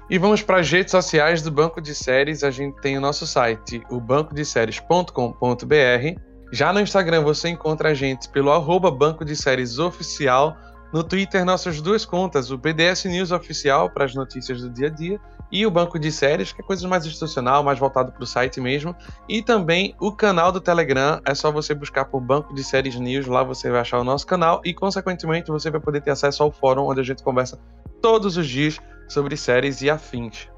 [0.09, 2.45] E vamos para as redes sociais do Banco de Séries.
[2.45, 6.21] A gente tem o nosso site, o bancodeséries.com.br.
[6.53, 10.57] Já no Instagram você encontra a gente pelo arroba Banco de Séries Oficial
[10.93, 14.91] no Twitter, nossas duas contas, o BDS News Oficial para as notícias do dia a
[14.91, 15.21] dia
[15.51, 18.61] e o Banco de Séries, que é coisa mais institucional, mais voltado para o site
[18.61, 18.95] mesmo.
[19.29, 23.27] E também o canal do Telegram, é só você buscar por Banco de Séries News,
[23.27, 26.51] lá você vai achar o nosso canal e, consequentemente, você vai poder ter acesso ao
[26.51, 27.59] fórum onde a gente conversa
[28.01, 30.49] todos os dias sobre séries e afins.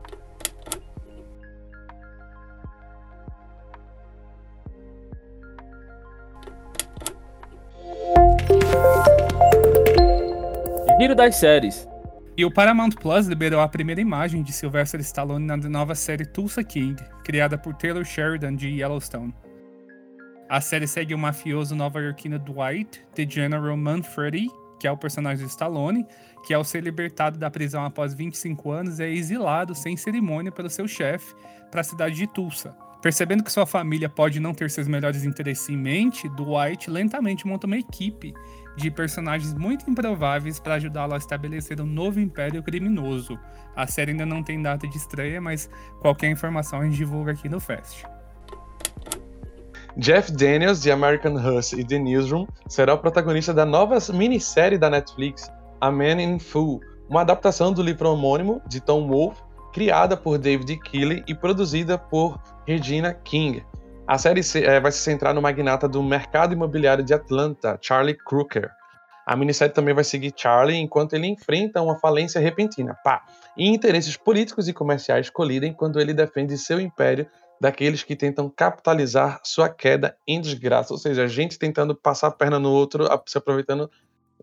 [10.98, 11.88] Giro das séries.
[12.37, 16.64] E o Paramount Plus liberou a primeira imagem de Sylvester Stallone na nova série Tulsa
[16.64, 19.32] King, criada por Taylor Sheridan de Yellowstone.
[20.48, 24.48] A série segue o mafioso nova-iorquino Dwight, The General Manfredi,
[24.80, 26.04] que é o personagem de Stallone,
[26.44, 30.88] que ao ser libertado da prisão após 25 anos é exilado sem cerimônia pelo seu
[30.88, 31.32] chefe
[31.70, 32.76] para a cidade de Tulsa.
[33.00, 37.68] Percebendo que sua família pode não ter seus melhores interesses em mente, Dwight lentamente monta
[37.68, 38.34] uma equipe
[38.78, 43.38] de personagens muito improváveis para ajudá-lo a estabelecer um novo império criminoso.
[43.74, 45.68] A série ainda não tem data de estreia, mas
[46.00, 48.04] qualquer informação a gente divulga aqui no Fest.
[49.96, 54.88] Jeff Daniels, de American Hustle e The Newsroom, será o protagonista da nova minissérie da
[54.88, 60.38] Netflix, A Man in Full, uma adaptação do livro homônimo de Tom Wolfe, criada por
[60.38, 63.64] David Keeley e produzida por Regina King.
[64.08, 68.70] A série é, vai se centrar no magnata do mercado imobiliário de Atlanta, Charlie Crooker.
[69.26, 72.96] A minissérie também vai seguir Charlie enquanto ele enfrenta uma falência repentina.
[73.04, 73.22] Pá!
[73.54, 77.26] E interesses políticos e comerciais colidem quando ele defende seu império
[77.60, 82.32] daqueles que tentam capitalizar sua queda em desgraça, ou seja, a gente tentando passar a
[82.32, 83.90] perna no outro, se aproveitando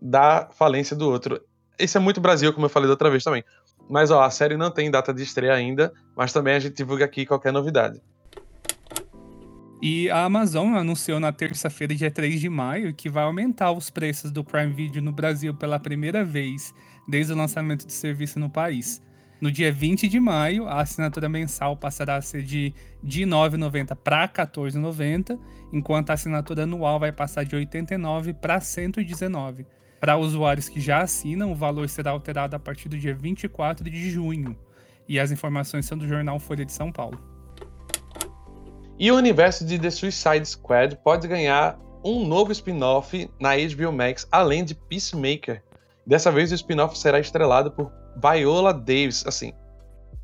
[0.00, 1.40] da falência do outro.
[1.76, 3.42] Isso é muito Brasil, como eu falei da outra vez também.
[3.90, 7.04] Mas ó, a série não tem data de estreia ainda, mas também a gente divulga
[7.04, 8.00] aqui qualquer novidade.
[9.80, 14.30] E a Amazon anunciou na terça-feira, dia 3 de maio, que vai aumentar os preços
[14.30, 16.74] do Prime Video no Brasil pela primeira vez
[17.06, 19.02] desde o lançamento do serviço no país.
[19.38, 23.94] No dia 20 de maio, a assinatura mensal passará a ser de, de R$ 9,90
[23.94, 25.38] para R$ 14,90,
[25.70, 29.66] enquanto a assinatura anual vai passar de R$ 89 para R$ 119.
[30.00, 34.10] Para usuários que já assinam, o valor será alterado a partir do dia 24 de
[34.10, 34.56] junho.
[35.06, 37.35] E as informações são do jornal Folha de São Paulo.
[38.98, 44.26] E o universo de The Suicide Squad pode ganhar um novo spin-off na HBO Max,
[44.32, 45.62] além de Peacemaker.
[46.06, 49.52] Dessa vez o spin-off será estrelado por Viola Davis, assim,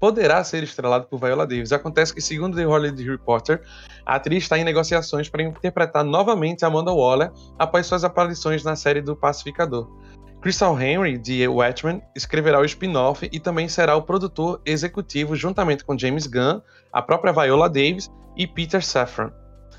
[0.02, 1.70] poderá ser estrelado por Viola Davis.
[1.70, 3.62] Acontece que, segundo The Hollywood Reporter,
[4.06, 9.00] a atriz está em negociações para interpretar novamente Amanda Waller após suas aparições na série
[9.00, 9.88] do Pacificador.
[10.42, 15.96] Crystal Henry, de Watchmen, escreverá o spin-off e também será o produtor executivo juntamente com
[15.96, 16.60] James Gunn,
[16.92, 19.30] a própria Viola Davis e Peter Safran.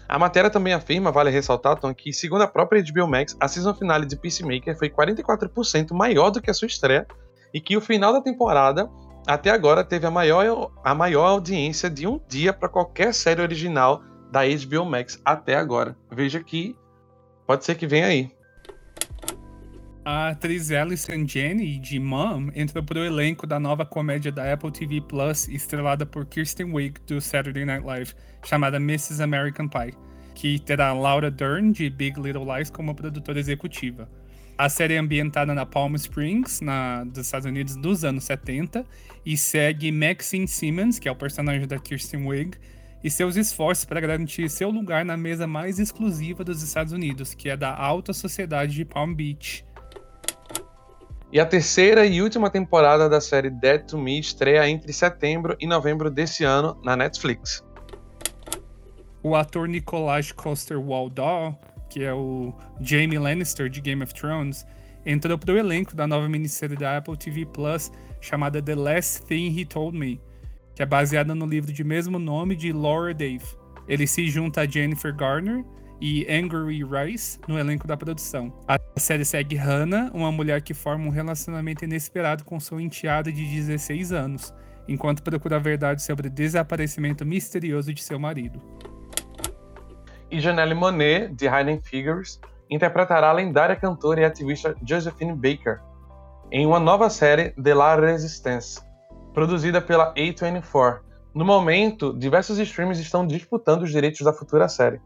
[0.08, 3.74] A matéria também afirma, vale ressaltar, Tom, que segundo a própria HBO Max, a season
[3.74, 7.06] finale de Peacemaker foi 44% maior do que a sua estreia
[7.54, 8.90] e que o final da temporada
[9.28, 14.02] até agora teve a maior, a maior audiência de um dia para qualquer série original
[14.32, 15.94] da HBO Max até agora.
[16.10, 16.74] Veja que
[17.46, 18.32] pode ser que venha aí.
[20.06, 24.70] A atriz Alison Jenny, de Mom, entrou para o elenco da nova comédia da Apple
[24.70, 28.14] TV Plus, estrelada por Kirsten Wiig, do Saturday Night Live,
[28.44, 29.24] chamada Mrs.
[29.24, 29.94] American Pie,
[30.36, 34.10] que terá Laura Dern, de Big Little Lies, como produtora executiva.
[34.58, 38.86] A série é ambientada na Palm Springs, na, dos Estados Unidos, dos anos 70,
[39.26, 42.58] e segue Maxine Simmons, que é o personagem da Kirsten Wiig,
[43.02, 47.48] e seus esforços para garantir seu lugar na mesa mais exclusiva dos Estados Unidos, que
[47.48, 49.64] é da alta sociedade de Palm Beach.
[51.34, 55.68] E a terceira e última temporada da série Dead to Me estreia entre setembro e
[55.68, 57.66] novembro desse ano na Netflix.
[59.22, 61.60] O ator Nikolaj Coster-Waldau
[61.94, 64.66] que é o Jamie Lannister de Game of Thrones,
[65.06, 69.56] entrou para o elenco da nova minissérie da Apple TV Plus chamada The Last Thing
[69.56, 70.20] He Told Me,
[70.74, 73.46] que é baseada no livro de mesmo nome de Laura Dave.
[73.88, 75.64] Ele se junta a Jennifer Garner
[76.00, 78.54] e Angry Rice no elenco da produção.
[78.68, 83.46] A série segue Hannah, uma mulher que forma um relacionamento inesperado com sua enteada de
[83.46, 84.54] 16 anos,
[84.88, 88.62] enquanto procura a verdade sobre o desaparecimento misterioso de seu marido
[90.34, 95.80] e Janelle Monet, de Hidden Figures, interpretará a lendária cantora e ativista Josephine Baker
[96.52, 98.82] em uma nova série The La Resistance,
[99.32, 101.02] produzida pela A24.
[101.36, 105.00] No momento, diversos streams estão disputando os direitos da futura série.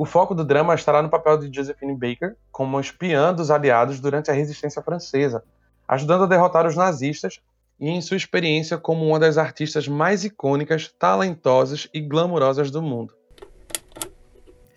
[0.00, 4.30] O foco do drama estará no papel de Josephine Baker como espiã dos aliados durante
[4.30, 5.44] a resistência francesa,
[5.86, 7.38] ajudando a derrotar os nazistas
[7.78, 13.12] e em sua experiência como uma das artistas mais icônicas, talentosas e glamourosas do mundo.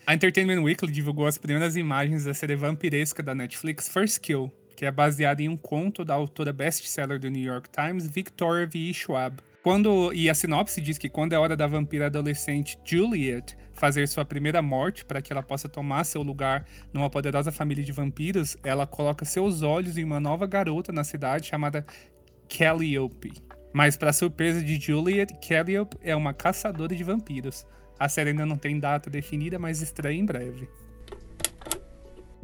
[0.05, 4.85] A Entertainment Weekly divulgou as primeiras imagens da série vampiresca da Netflix First Kill, que
[4.85, 8.93] é baseada em um conto da autora best-seller do New York Times, Victoria V.
[8.93, 9.37] Schwab.
[9.63, 14.23] Quando, e a sinopse diz que quando é hora da vampira adolescente Juliet fazer sua
[14.23, 18.85] primeira morte para que ela possa tomar seu lugar numa poderosa família de vampiros, ela
[18.85, 21.85] coloca seus olhos em uma nova garota na cidade chamada
[22.47, 23.33] Calliope.
[23.73, 27.65] Mas, para surpresa de Juliet, Calliope é uma caçadora de vampiros.
[27.99, 30.69] A série ainda não tem data definida, mas estreia em breve.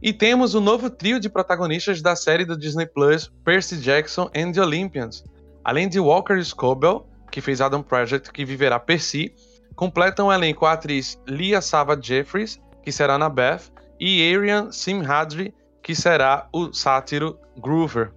[0.01, 4.53] E temos o novo trio de protagonistas da série do Disney Plus, Percy Jackson and
[4.53, 5.23] the Olympians.
[5.63, 9.33] Além de Walker Scobell, que fez Adam Project, que viverá Percy,
[9.79, 15.95] completam o elenco a atriz Lia Sava Jeffries, que será Annabeth, e Arian Simhadri, que
[15.95, 18.11] será o sátiro Groover.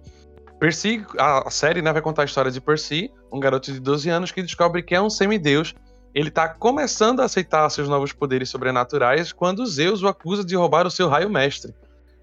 [0.59, 4.29] Percy, a série né, vai contar a história de Percy, um garoto de 12 anos
[4.29, 5.73] que descobre que é um semideus
[6.13, 10.85] ele está começando a aceitar seus novos poderes sobrenaturais quando Zeus o acusa de roubar
[10.85, 11.73] o seu raio mestre.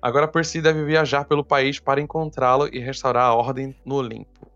[0.02, 4.49] Agora Percy deve viajar pelo país para encontrá-lo e restaurar a ordem no Olimpo.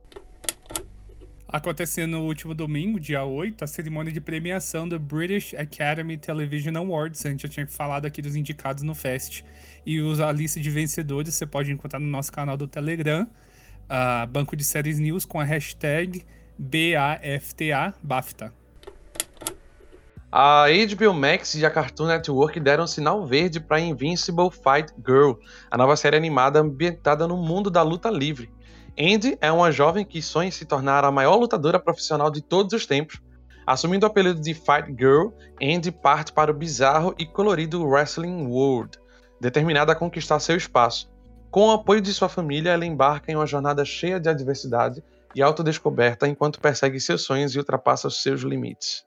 [1.55, 7.25] Acontecendo no último domingo, dia 8, a cerimônia de premiação do British Academy Television Awards.
[7.25, 9.45] A gente já tinha falado aqui dos indicados no Fest.
[9.87, 14.57] E a lista de vencedores você pode encontrar no nosso canal do Telegram, uh, Banco
[14.57, 16.25] de Séries News, com a hashtag
[16.59, 18.53] BAFTA, BAFTA.
[20.33, 25.35] A HBO Max e a Cartoon Network deram sinal verde para Invincible Fight Girl,
[25.71, 28.51] a nova série animada ambientada no mundo da luta livre.
[28.99, 32.73] Andy é uma jovem que sonha em se tornar a maior lutadora profissional de todos
[32.73, 33.21] os tempos.
[33.67, 35.31] Assumindo o apelido de Fight Girl,
[35.61, 38.99] Andy parte para o bizarro e colorido Wrestling World,
[39.41, 41.11] determinada a conquistar seu espaço.
[41.51, 45.03] Com o apoio de sua família, ela embarca em uma jornada cheia de adversidade
[45.35, 49.05] e autodescoberta enquanto persegue seus sonhos e ultrapassa os seus limites.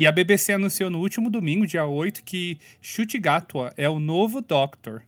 [0.00, 4.40] E a BBC anunciou no último domingo, dia 8, que Shuti Gatwa é o novo
[4.40, 5.02] Doctor.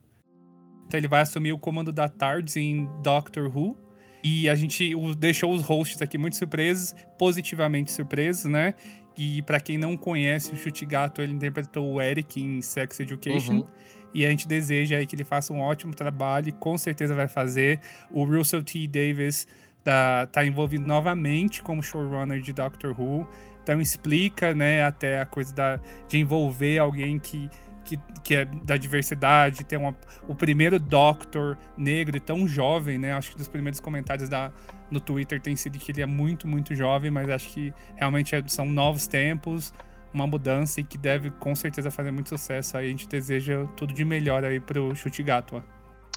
[0.90, 3.76] Então ele vai assumir o comando da TARDIS em Doctor Who.
[4.24, 8.74] E a gente deixou os hosts aqui muito surpresos, positivamente surpresos, né?
[9.16, 13.58] E para quem não conhece o Chute Gato, ele interpretou o Eric em Sex Education.
[13.58, 13.66] Uhum.
[14.12, 17.28] E a gente deseja aí que ele faça um ótimo trabalho e com certeza vai
[17.28, 17.78] fazer.
[18.10, 18.88] O Russell T.
[18.88, 19.46] Davis
[19.84, 23.28] tá, tá envolvido novamente como showrunner de Doctor Who.
[23.62, 27.48] Então explica, né, até a coisa da, de envolver alguém que,
[27.90, 29.96] que, que é da diversidade, ter uma,
[30.28, 33.12] o primeiro Doctor negro e tão jovem, né?
[33.14, 34.52] Acho que dos primeiros comentários da,
[34.90, 38.42] no Twitter tem sido que ele é muito, muito jovem, mas acho que realmente é,
[38.46, 39.74] são novos tempos,
[40.14, 42.76] uma mudança e que deve com certeza fazer muito sucesso.
[42.76, 45.62] Aí a gente deseja tudo de melhor aí pro Chute Gato.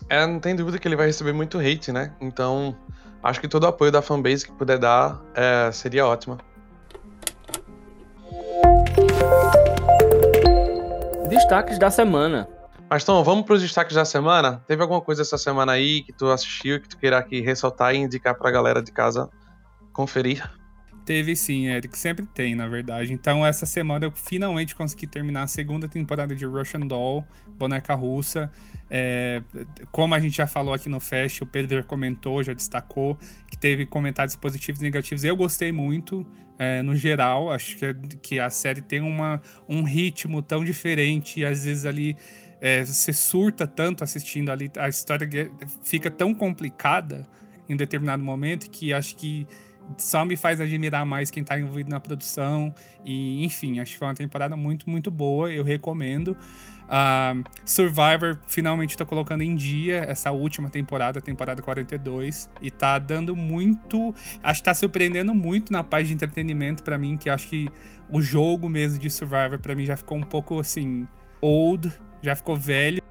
[0.10, 2.14] É, não tem dúvida que ele vai receber muito hate, né?
[2.22, 2.78] Então,
[3.24, 6.38] acho que todo o apoio da fanbase que puder dar é, seria ótimo.
[11.34, 12.48] Destaques da semana.
[12.88, 14.64] Mas então, vamos para os destaques da semana?
[14.68, 17.98] Teve alguma coisa essa semana aí que tu assistiu que tu queira aqui ressaltar e
[17.98, 19.28] indicar para a galera de casa
[19.92, 20.48] conferir?
[21.04, 21.98] Teve sim, Eric.
[21.98, 23.12] Sempre tem, na verdade.
[23.12, 27.26] Então, essa semana eu finalmente consegui terminar a segunda temporada de Russian Doll,
[27.58, 28.52] Boneca Russa.
[28.96, 29.42] É,
[29.92, 33.18] como a gente já falou aqui no Fest, o Pedro comentou, já destacou,
[33.50, 35.24] que teve comentários positivos e negativos.
[35.24, 36.24] Eu gostei muito,
[36.60, 37.52] é, no geral.
[37.52, 42.16] Acho que, que a série tem uma, um ritmo tão diferente e às vezes ali
[42.62, 45.28] é, você surta tanto assistindo ali, a história
[45.84, 47.28] fica tão complicada
[47.68, 49.48] em determinado momento que acho que
[49.98, 52.74] só me faz admirar mais quem está envolvido na produção.
[53.04, 55.52] E, enfim, acho que foi uma temporada muito, muito boa.
[55.52, 56.38] Eu recomendo.
[56.84, 63.36] Uh, Survivor finalmente está colocando em dia essa última temporada, temporada 42, e tá dando
[63.36, 64.14] muito.
[64.44, 67.70] Acho que tá surpreendendo muito na parte de entretenimento para mim, que acho que
[68.10, 71.08] o jogo mesmo de Survivor para mim já ficou um pouco assim,
[71.42, 71.92] old,
[72.22, 73.02] já ficou velho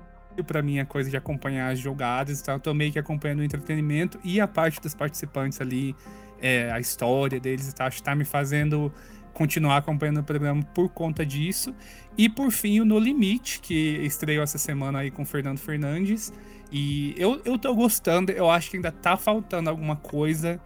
[0.47, 3.45] para mim a coisa de acompanhar as jogadas, então eu tô meio que acompanhando o
[3.45, 5.95] entretenimento e a parte dos participantes ali
[6.41, 7.87] é, a história deles e tal.
[7.87, 8.93] Acho que tá me fazendo
[9.33, 11.75] continuar acompanhando o programa por conta disso.
[12.17, 16.33] E por fim, o No Limite, que estreou essa semana aí com o Fernando Fernandes.
[16.71, 20.61] E eu, eu tô gostando, eu acho que ainda tá faltando alguma coisa.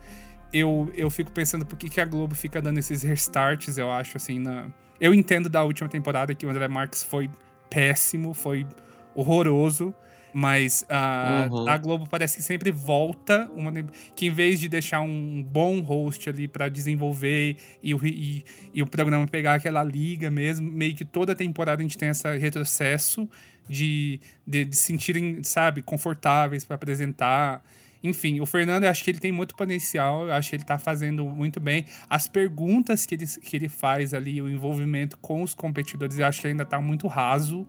[0.52, 4.16] Eu, eu fico pensando por que, que a Globo fica dando esses restarts, eu acho,
[4.16, 4.66] assim, na.
[5.00, 7.28] Eu entendo da última temporada que o André Marques foi
[7.68, 8.66] péssimo, foi
[9.14, 9.94] horroroso.
[10.38, 11.66] Mas a, uhum.
[11.66, 13.72] a Globo parece que sempre volta, uma,
[14.14, 18.44] que em vez de deixar um bom host ali para desenvolver e o, e,
[18.74, 22.36] e, o programa pegar aquela liga mesmo, meio que toda temporada a gente tem esse
[22.36, 23.26] retrocesso
[23.66, 27.64] de, de, de sentirem, sabe, confortáveis para apresentar.
[28.04, 30.78] Enfim, o Fernando, eu acho que ele tem muito potencial, eu acho que ele está
[30.78, 31.86] fazendo muito bem.
[32.10, 36.42] As perguntas que ele, que ele faz ali, o envolvimento com os competidores, eu acho
[36.42, 37.66] que ainda está muito raso.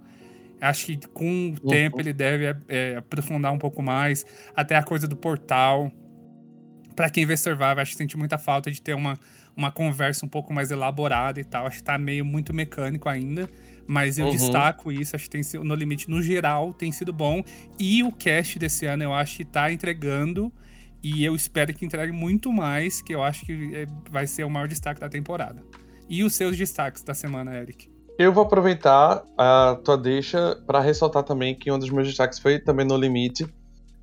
[0.60, 4.26] Acho que com o tempo ele deve é, é, aprofundar um pouco mais.
[4.56, 5.91] Até a coisa do portal.
[6.96, 9.20] Para quem vê Survival, acho que sente muita falta de ter uma,
[9.56, 11.67] uma conversa um pouco mais elaborada e tal.
[11.67, 13.48] Acho que tá meio muito mecânico ainda.
[13.86, 14.32] Mas eu uhum.
[14.32, 17.41] destaco isso, acho que tem sido, no limite, no geral, tem sido bom.
[17.80, 20.52] E o cast desse ano eu acho que tá entregando.
[21.02, 24.50] E eu espero que entregue muito mais, que eu acho que é, vai ser o
[24.50, 25.63] maior destaque da temporada.
[26.10, 27.89] E os seus destaques da semana, Eric?
[28.18, 32.60] Eu vou aproveitar a tua deixa para ressaltar também que um dos meus destaques foi
[32.60, 33.48] também no limite.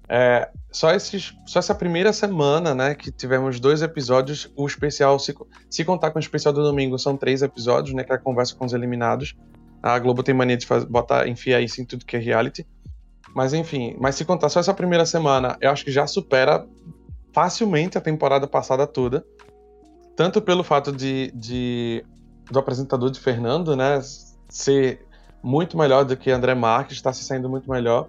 [0.09, 5.35] É, só, esses, só essa primeira semana, né, que tivemos dois episódios, o especial, se,
[5.69, 8.55] se contar com o especial do domingo, são três episódios, né, que é a conversa
[8.55, 9.35] com os eliminados.
[9.83, 12.65] A Globo tem mania de fazer, botar, enfiar isso em tudo que é reality.
[13.35, 16.65] Mas enfim, mas se contar só essa primeira semana, eu acho que já supera
[17.33, 19.25] facilmente a temporada passada toda.
[20.15, 22.07] Tanto pelo fato de, de
[22.51, 24.01] do apresentador de Fernando, né?
[24.49, 25.07] Ser
[25.43, 28.09] muito melhor do que André Marques, está se saindo muito melhor.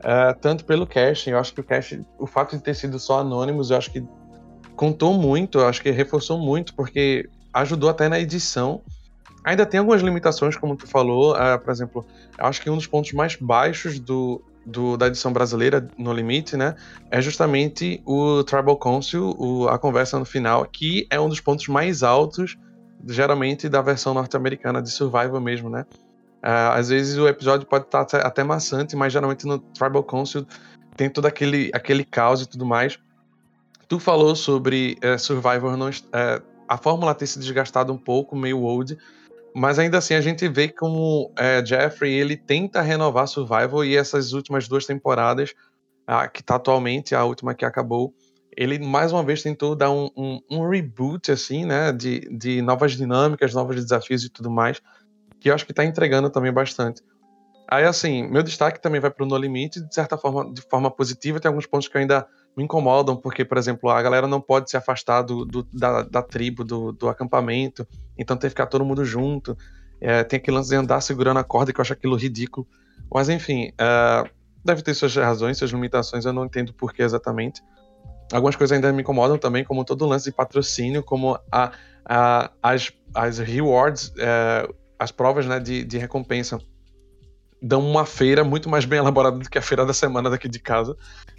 [0.00, 3.20] Uh, tanto pelo casting, eu acho que o casting, o fato de ter sido só
[3.20, 4.04] anônimos, eu acho que
[4.76, 8.82] contou muito, eu acho que reforçou muito, porque ajudou até na edição.
[9.42, 12.04] Ainda tem algumas limitações, como tu falou, uh, por exemplo,
[12.38, 16.54] eu acho que um dos pontos mais baixos do, do, da edição brasileira, no limite,
[16.54, 16.74] né,
[17.10, 21.66] é justamente o Tribal Council, o, a conversa no final, que é um dos pontos
[21.68, 22.58] mais altos,
[23.08, 25.84] geralmente, da versão norte-americana de Survival mesmo, né.
[26.44, 30.46] Uh, às vezes o episódio pode estar até, até maçante, mas geralmente no Tribal Council
[30.94, 32.98] tem todo aquele, aquele caos e tudo mais.
[33.88, 38.60] Tu falou sobre uh, Survivor, não, uh, a fórmula ter se desgastado um pouco, meio
[38.60, 38.96] old,
[39.54, 44.32] mas ainda assim a gente vê como é, Jeffrey ele tenta renovar Survival e essas
[44.32, 45.54] últimas duas temporadas,
[46.06, 48.12] a que tá atualmente, a última que acabou,
[48.56, 52.92] ele mais uma vez tentou dar um, um, um reboot assim, né, de, de novas
[52.92, 54.80] dinâmicas, novos desafios e tudo mais,
[55.40, 57.02] que eu acho que tá entregando também bastante.
[57.68, 61.40] Aí assim, meu destaque também vai pro No Limite, de certa forma, de forma positiva,
[61.40, 62.26] tem alguns pontos que ainda
[62.56, 66.22] me incomodam, porque, por exemplo, a galera não pode se afastar do, do da, da,
[66.22, 67.86] tribo, do, do, acampamento,
[68.16, 69.56] então tem que ficar todo mundo junto.
[70.00, 72.66] É, tem aquele lance de andar segurando a corda, que eu acho aquilo ridículo.
[73.12, 74.30] Mas, enfim, é,
[74.64, 77.62] deve ter suas razões, suas limitações, eu não entendo por que exatamente.
[78.34, 81.72] Algumas coisas ainda me incomodam também, como todo o lance de patrocínio, como a,
[82.04, 84.68] a, as, as rewards, é,
[84.98, 86.58] as provas né, de, de recompensa
[87.62, 90.58] dão uma feira muito mais bem elaborada do que a feira da semana daqui de
[90.58, 90.96] casa.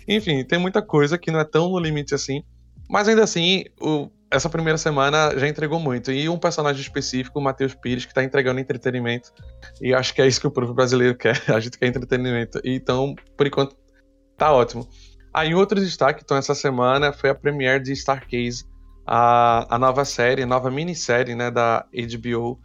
[0.08, 2.44] Enfim, tem muita coisa que não é tão no limite assim.
[2.90, 6.12] Mas ainda assim, o, essa primeira semana já entregou muito.
[6.12, 9.32] E um personagem específico, o Matheus Pires, que está entregando entretenimento.
[9.82, 11.42] E acho que é isso que o povo brasileiro quer.
[11.54, 12.60] A gente quer entretenimento.
[12.64, 13.76] Então, por enquanto,
[14.38, 14.88] tá ótimo.
[15.36, 18.66] Aí, outro destaque, então, essa semana foi a premiere de Starcase,
[19.06, 22.58] a, a nova série, a nova minissérie, né, da HBO,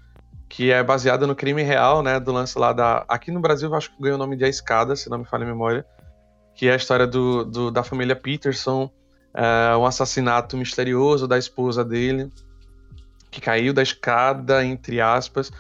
[0.49, 3.05] que é baseada no crime real, né, do lance lá da...
[3.09, 5.25] Aqui no Brasil, eu acho que ganhou o nome de A Escada, se não me
[5.25, 5.85] falha a memória,
[6.55, 8.89] que é a história do, do da família Peterson,
[9.35, 12.31] é, um assassinato misterioso da esposa dele,
[13.33, 15.51] que caiu da escada, entre aspas,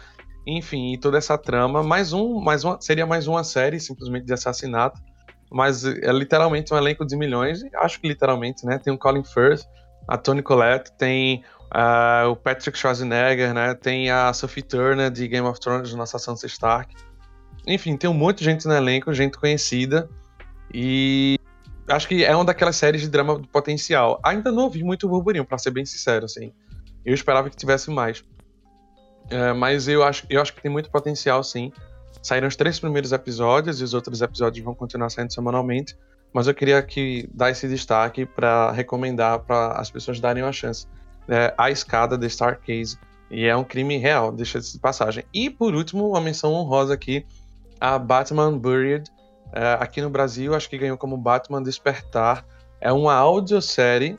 [0.47, 4.33] enfim, e toda essa trama, mais um, mais uma, seria mais uma série, simplesmente, de
[4.33, 5.10] assassinato,
[5.51, 9.65] mas é literalmente um elenco de milhões, acho que literalmente, né, tem o Colin Firth,
[10.09, 13.75] a Toni Collette, tem Uh, o Patrick Schwarzenegger, né?
[13.75, 16.93] Tem a Sophie Turner de Game of Thrones, nossa Sansa Stark.
[17.65, 20.11] Enfim, tem um monte de gente no elenco, gente conhecida.
[20.75, 21.39] E
[21.89, 24.19] acho que é uma daquelas séries de drama de potencial.
[24.25, 26.53] Ainda não ouvi muito burburinho, para ser bem sincero, assim.
[27.05, 28.19] Eu esperava que tivesse mais.
[28.19, 31.73] Uh, mas eu acho, eu acho que tem muito potencial, sim.
[32.23, 35.97] Saíram os três primeiros episódios e os outros episódios vão continuar saindo semanalmente.
[36.33, 40.87] Mas eu queria aqui dar esse destaque para recomendar para as pessoas darem uma chance
[41.29, 42.99] é, a escada de Starcase.
[43.31, 45.25] E é um crime real, deixa de passagem.
[45.33, 47.25] E por último, uma menção honrosa aqui,
[47.81, 49.11] a Batman Buried.
[49.53, 52.45] É, aqui no Brasil, acho que ganhou como Batman Despertar.
[52.81, 54.19] É uma audiosérie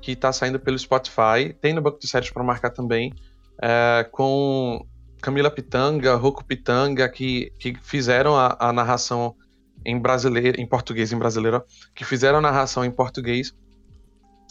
[0.00, 1.54] que está saindo pelo Spotify.
[1.60, 3.12] Tem no banco de séries para marcar também.
[3.60, 4.84] É, com
[5.20, 9.34] Camila Pitanga, Rocco Pitanga, que, que fizeram a, a narração
[9.84, 11.62] em brasileiro, em português, em brasileiro,
[11.94, 13.54] que fizeram a narração em português.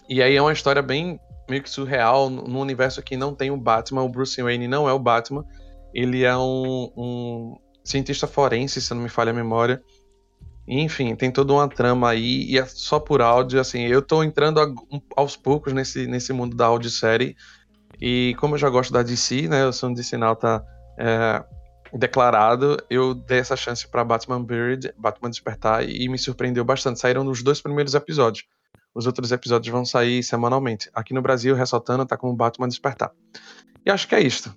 [0.07, 3.57] E aí é uma história bem meio que surreal no universo que não tem o
[3.57, 4.03] Batman.
[4.03, 5.45] O Bruce Wayne não é o Batman.
[5.93, 9.81] Ele é um, um cientista forense, se não me falha a memória.
[10.67, 13.59] Enfim, tem toda uma trama aí e é só por áudio.
[13.59, 17.35] Assim, eu tô entrando a, um, aos poucos nesse, nesse mundo da audiosérie.
[18.01, 19.63] E como eu já gosto da DC, né?
[19.63, 20.63] Eu sou um DC Nauta
[20.97, 21.43] é,
[21.93, 22.77] declarado.
[22.89, 26.99] Eu dei essa chance para Batman Bird, Batman Despertar e me surpreendeu bastante.
[26.99, 28.45] Saíram nos dois primeiros episódios.
[28.93, 30.89] Os outros episódios vão sair semanalmente.
[30.93, 33.11] Aqui no Brasil, ressaltando, tá como Batman Despertar.
[33.85, 34.55] E acho que é isto.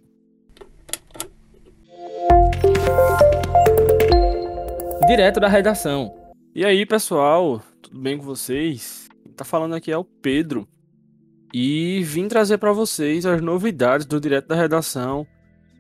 [5.06, 6.14] Direto da redação.
[6.54, 9.08] E aí, pessoal, tudo bem com vocês?
[9.36, 10.68] Tá falando aqui é o Pedro.
[11.52, 15.26] E vim trazer para vocês as novidades do Direto da Redação,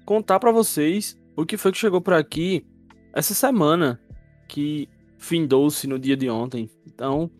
[0.04, 2.66] contar para vocês o que foi que chegou por aqui
[3.12, 4.00] essa semana
[4.48, 4.88] que
[5.18, 6.70] findou-se no dia de ontem.
[6.86, 7.30] Então,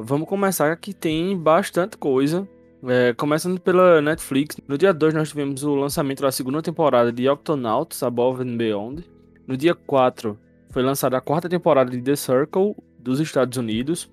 [0.00, 2.48] Vamos começar que tem bastante coisa.
[2.86, 7.28] É, começando pela Netflix, no dia 2 nós tivemos o lançamento da segunda temporada de
[7.28, 9.04] Octonauts Above and Beyond.
[9.44, 10.38] No dia 4
[10.70, 14.08] foi lançada a quarta temporada de The Circle dos Estados Unidos,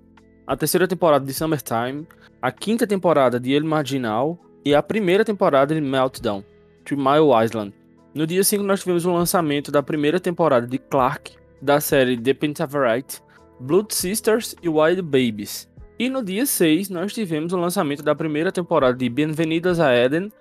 [0.48, 2.08] a terceira temporada de Summertime,
[2.42, 6.44] a quinta temporada de El Marginal e a primeira temporada de Meltdown,
[6.84, 7.74] Three Mile Island.
[8.14, 12.34] No dia 5 nós tivemos o lançamento da primeira temporada de Clark, da série The
[12.34, 13.22] Pentaverite,
[13.60, 15.68] Blood Sisters e Wild Babies.
[15.98, 20.32] E no dia 6, nós tivemos o lançamento da primeira temporada de Bem-vindas a Eden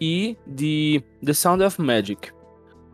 [0.00, 2.30] e de The Sound of Magic.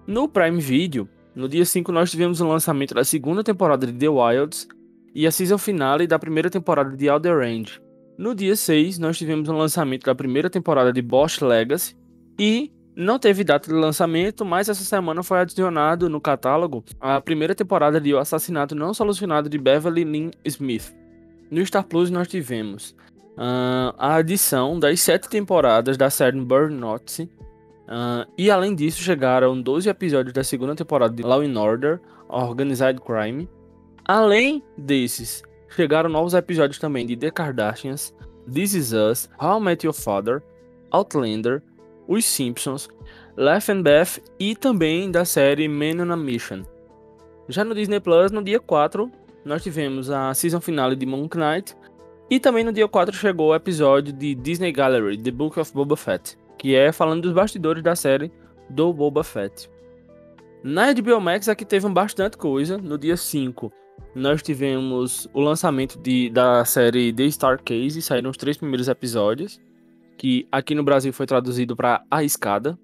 [0.07, 4.09] No Prime Video, no dia 5, nós tivemos o lançamento da segunda temporada de The
[4.09, 4.67] Wilds
[5.17, 7.81] e a season finale da primeira temporada de Outer Range.
[8.19, 11.97] No dia 6, nós tivemos o lançamento da primeira temporada de Bosch Legacy
[12.39, 17.55] e não teve data de lançamento, mas essa semana foi adicionado no catálogo a primeira
[17.55, 20.95] temporada de O Assassinato Não Solucionado de Beverly Lynn Smith.
[21.51, 22.91] No Star Plus nós tivemos
[23.39, 29.89] uh, a adição das sete temporadas da série Burnout, uh, e além disso chegaram 12
[29.89, 33.49] episódios da segunda temporada de Law and Order, Organized Crime.
[34.09, 38.15] Além desses, chegaram novos episódios também de The Kardashians,
[38.53, 40.45] This Is Us, How I Met Your Father,
[40.93, 41.61] Outlander,
[42.07, 42.89] Os Simpsons,
[43.37, 46.63] Laugh and Beth e também da série Men on a Mission.
[47.49, 49.11] Já no Disney Plus, no dia 4,
[49.45, 51.77] nós tivemos a season finale de Moon Knight
[52.31, 55.97] e também no dia 4 chegou o episódio de Disney Gallery, The Book of Boba
[55.97, 58.31] Fett, que é falando dos bastidores da série
[58.71, 59.69] do Boba Fett.
[60.63, 62.79] Na HBO Max aqui teve bastante coisa.
[62.79, 63.73] No dia 5,
[64.15, 69.61] nós tivemos o lançamento de, da série The Star Case, saíram os três primeiros episódios,
[70.17, 72.79] que aqui no Brasil foi traduzido para A Escada.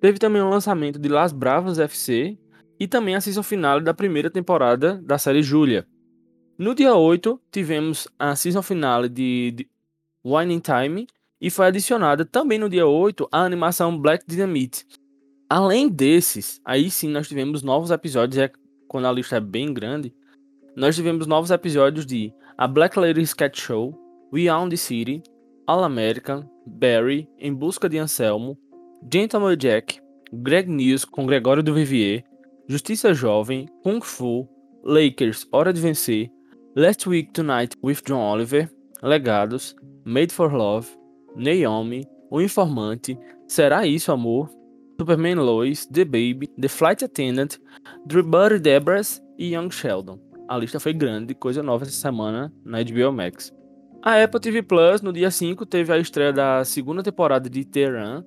[0.00, 2.38] Teve também o lançamento de Las Bravas FC
[2.78, 5.86] e também a season final da primeira temporada da série Julia.
[6.56, 9.68] No dia 8, tivemos a season finale de, de
[10.24, 11.06] Wine Time
[11.40, 14.86] e foi adicionada também no dia 8 a animação Black Dynamite.
[15.48, 18.50] Além desses, aí sim nós tivemos novos episódios, é
[18.88, 20.14] quando a lista é bem grande,
[20.76, 23.92] nós tivemos novos episódios de A Black Lady Sketch Show,
[24.32, 25.22] We Are the City,
[25.66, 28.56] All American, Barry, Em Busca de Anselmo,
[29.12, 30.00] Gentleman Jack,
[30.32, 32.24] Greg News com Gregório do Vivier,
[32.68, 34.48] Justiça Jovem, Kung Fu,
[34.84, 36.30] Lakers, Hora de Vencer,
[36.76, 38.70] Last Week Tonight with John Oliver,
[39.02, 40.88] Legados, Made for Love,
[41.34, 43.18] Naomi, O Informante,
[43.48, 44.48] Será Isso Amor,
[45.00, 47.58] Superman Lois, The Baby, The Flight Attendant,
[48.06, 52.82] Drew Buddy Debras e Young Sheldon a lista foi grande, coisa nova essa semana na
[52.82, 53.54] HBO Max.
[54.02, 58.24] A Apple TV Plus, no dia 5, teve a estreia da segunda temporada de Terran.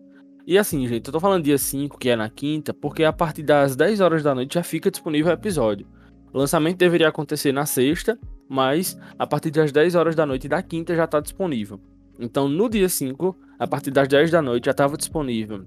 [0.48, 3.44] E assim, gente, eu tô falando dia 5, que é na quinta, porque a partir
[3.44, 5.86] das 10 horas da noite já fica disponível o episódio.
[6.32, 8.18] O lançamento deveria acontecer na sexta,
[8.48, 11.78] mas a partir das 10 horas da noite da quinta já está disponível.
[12.18, 15.66] Então, no dia 5, a partir das 10 da noite já estava disponível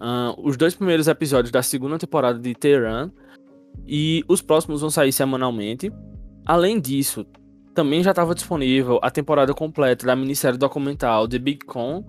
[0.00, 3.10] uh, os dois primeiros episódios da segunda temporada de Terran
[3.86, 5.92] e os próximos vão sair semanalmente.
[6.44, 7.26] Além disso,
[7.74, 12.04] também já estava disponível a temporada completa da minissérie documental The Big Con,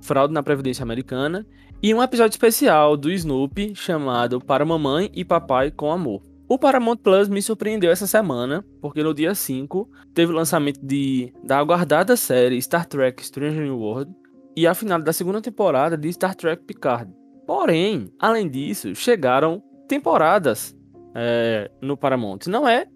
[0.00, 1.46] Fraude na Previdência Americana,
[1.82, 6.22] e um episódio especial do Snoopy chamado Para Mamãe e Papai com Amor.
[6.48, 11.32] O Paramount Plus me surpreendeu essa semana, porque no dia 5 teve o lançamento de,
[11.42, 14.12] da aguardada série Star Trek Strange New World
[14.54, 17.10] e a final da segunda temporada de Star Trek Picard.
[17.46, 20.76] Porém, além disso, chegaram temporadas
[21.14, 22.40] é, no Paramount.
[22.46, 22.86] Não é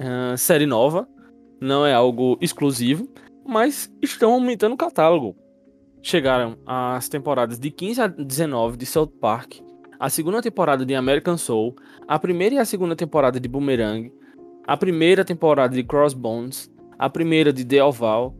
[0.00, 1.08] uh, série nova,
[1.60, 3.08] não é algo exclusivo,
[3.46, 5.36] mas estão aumentando o catálogo.
[6.02, 9.54] Chegaram as temporadas de 15 a 19 de South Park,
[9.98, 11.74] a segunda temporada de American Soul,
[12.06, 14.12] a primeira e a segunda temporada de Boomerang,
[14.66, 18.36] a primeira temporada de Crossbones, a primeira de The Oval,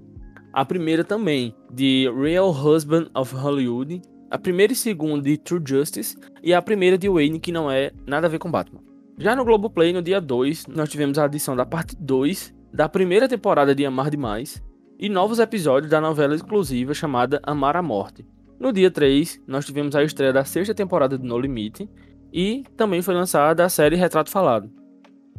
[0.52, 6.16] a primeira também de Real Husband of Hollywood, a primeira e segunda de True Justice
[6.42, 8.80] e a primeira de Wayne que não é nada a ver com Batman.
[9.18, 13.26] Já no Globoplay, no dia 2, nós tivemos a adição da parte 2 da primeira
[13.26, 14.62] temporada de Amar Demais
[14.98, 18.26] e novos episódios da novela exclusiva chamada Amar a Morte.
[18.60, 21.88] No dia 3, nós tivemos a estreia da sexta temporada de No Limite
[22.30, 24.70] e também foi lançada a série Retrato Falado.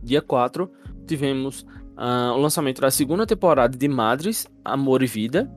[0.01, 0.71] Dia 4,
[1.05, 5.47] tivemos uh, o lançamento da segunda temporada de Madres, Amor e Vida.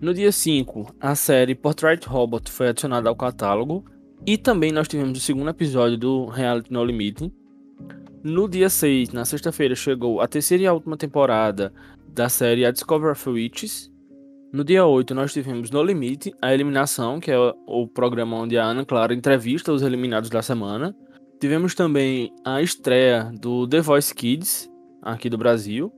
[0.00, 3.84] No dia 5, a série Portrait Robot foi adicionada ao catálogo.
[4.26, 7.32] E também nós tivemos o segundo episódio do Reality No Limite,
[8.28, 11.72] no dia 6, na sexta-feira, chegou a terceira e última temporada
[12.08, 13.90] da série A Discover of Witches.
[14.52, 18.64] No dia 8, nós tivemos No Limite, a eliminação, que é o programa onde a
[18.64, 20.94] Ana Clara entrevista os eliminados da semana.
[21.40, 24.70] Tivemos também a estreia do The Voice Kids,
[25.02, 25.92] aqui do Brasil.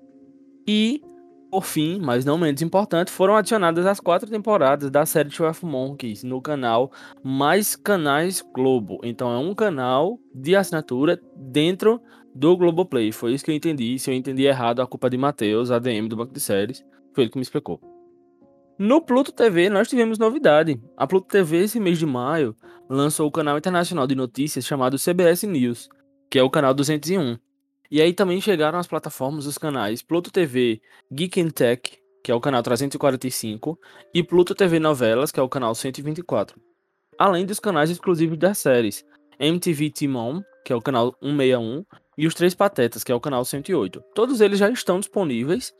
[0.67, 1.03] E
[1.51, 6.23] por fim, mas não menos importante, foram adicionadas as quatro temporadas da série Twelve Monkeys
[6.23, 6.93] no canal
[7.25, 9.01] Mais Canais Globo.
[9.03, 12.01] Então é um canal de assinatura dentro
[12.35, 13.13] do Globoplay.
[13.13, 13.99] Foi isso que eu entendi.
[13.99, 16.85] Se eu entendi errado, a culpa é de Matheus, ADM do Banco de Séries.
[17.15, 17.81] Foi ele que me explicou.
[18.79, 20.81] No Pluto TV, nós tivemos novidade.
[20.97, 22.57] A Pluto TV, esse mês de maio,
[22.89, 25.89] lançou o canal internacional de notícias chamado CBS News,
[26.31, 27.37] que é o canal 201.
[27.91, 30.81] E aí também chegaram as plataformas dos canais Pluto TV
[31.13, 33.79] Geek and Tech, que é o canal 345,
[34.15, 36.59] e Pluto TV Novelas, que é o canal 124.
[37.19, 39.05] Além dos canais exclusivos das séries
[39.39, 41.85] MTV Timon, que é o canal 161,
[42.21, 44.05] e Os Três Patetas, que é o canal 108.
[44.15, 45.73] Todos eles já estão disponíveis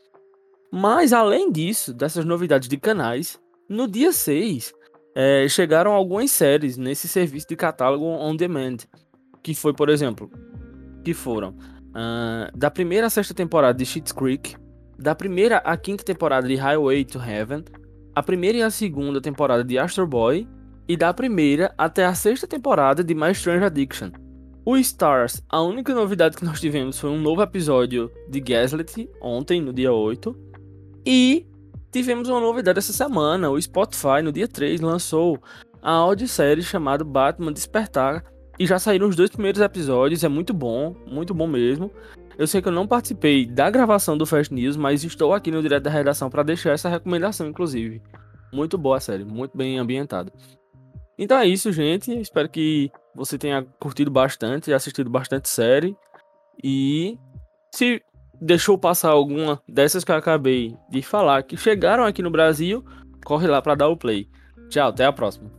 [0.71, 3.39] Mas, além disso, dessas novidades de canais,
[3.69, 4.73] no dia 6
[5.13, 8.77] é, chegaram algumas séries nesse serviço de catálogo on demand.
[9.43, 10.31] Que foi, por exemplo,
[11.03, 14.55] que foram uh, da primeira a sexta temporada de Schitt's Creek,
[14.97, 17.65] da primeira à quinta temporada de Highway to Heaven,
[18.15, 20.47] a primeira e a segunda temporada de Astro Boy
[20.87, 24.30] e da primeira até a sexta temporada de My Strange Addiction.
[24.63, 29.59] O Stars, a única novidade que nós tivemos foi um novo episódio de Gaslit ontem,
[29.59, 30.37] no dia 8.
[31.03, 31.47] E
[31.91, 33.49] tivemos uma novidade essa semana.
[33.49, 35.39] O Spotify, no dia 3, lançou
[35.81, 38.23] a audiosérie chamada Batman Despertar.
[38.59, 40.23] E já saíram os dois primeiros episódios.
[40.23, 41.89] É muito bom, muito bom mesmo.
[42.37, 45.63] Eu sei que eu não participei da gravação do Fast News, mas estou aqui no
[45.63, 47.99] direto da redação para deixar essa recomendação, inclusive.
[48.53, 50.31] Muito boa a série, muito bem ambientada.
[51.21, 52.11] Então é isso, gente.
[52.19, 55.95] Espero que você tenha curtido bastante, assistido bastante série.
[56.63, 57.15] E
[57.75, 58.01] se
[58.41, 62.83] deixou passar alguma dessas que eu acabei de falar que chegaram aqui no Brasil,
[63.23, 64.27] corre lá para dar o play.
[64.67, 65.51] Tchau, até a próxima.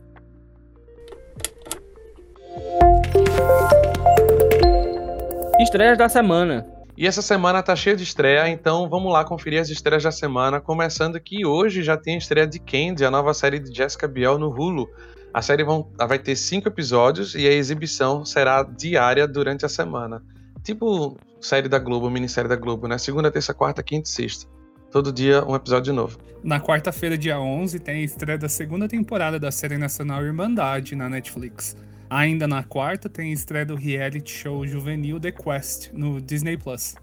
[5.61, 6.67] Estreias da semana.
[6.97, 10.59] E essa semana tá cheia de estreia, então vamos lá conferir as estreias da semana,
[10.59, 14.37] começando que hoje já tem a estreia de Candy, a nova série de Jessica Biel
[14.37, 14.89] no Hulu.
[15.33, 20.21] A série vão, vai ter cinco episódios e a exibição será diária durante a semana.
[20.63, 22.97] Tipo série da Globo, minissérie da Globo, né?
[22.97, 24.47] Segunda, terça, quarta, quinta e sexta.
[24.91, 26.19] Todo dia um episódio novo.
[26.43, 31.09] Na quarta-feira, dia 11, tem a estreia da segunda temporada da série nacional Irmandade na
[31.09, 31.75] Netflix.
[32.09, 36.95] Ainda na quarta, tem a estreia do reality show juvenil The Quest no Disney Plus.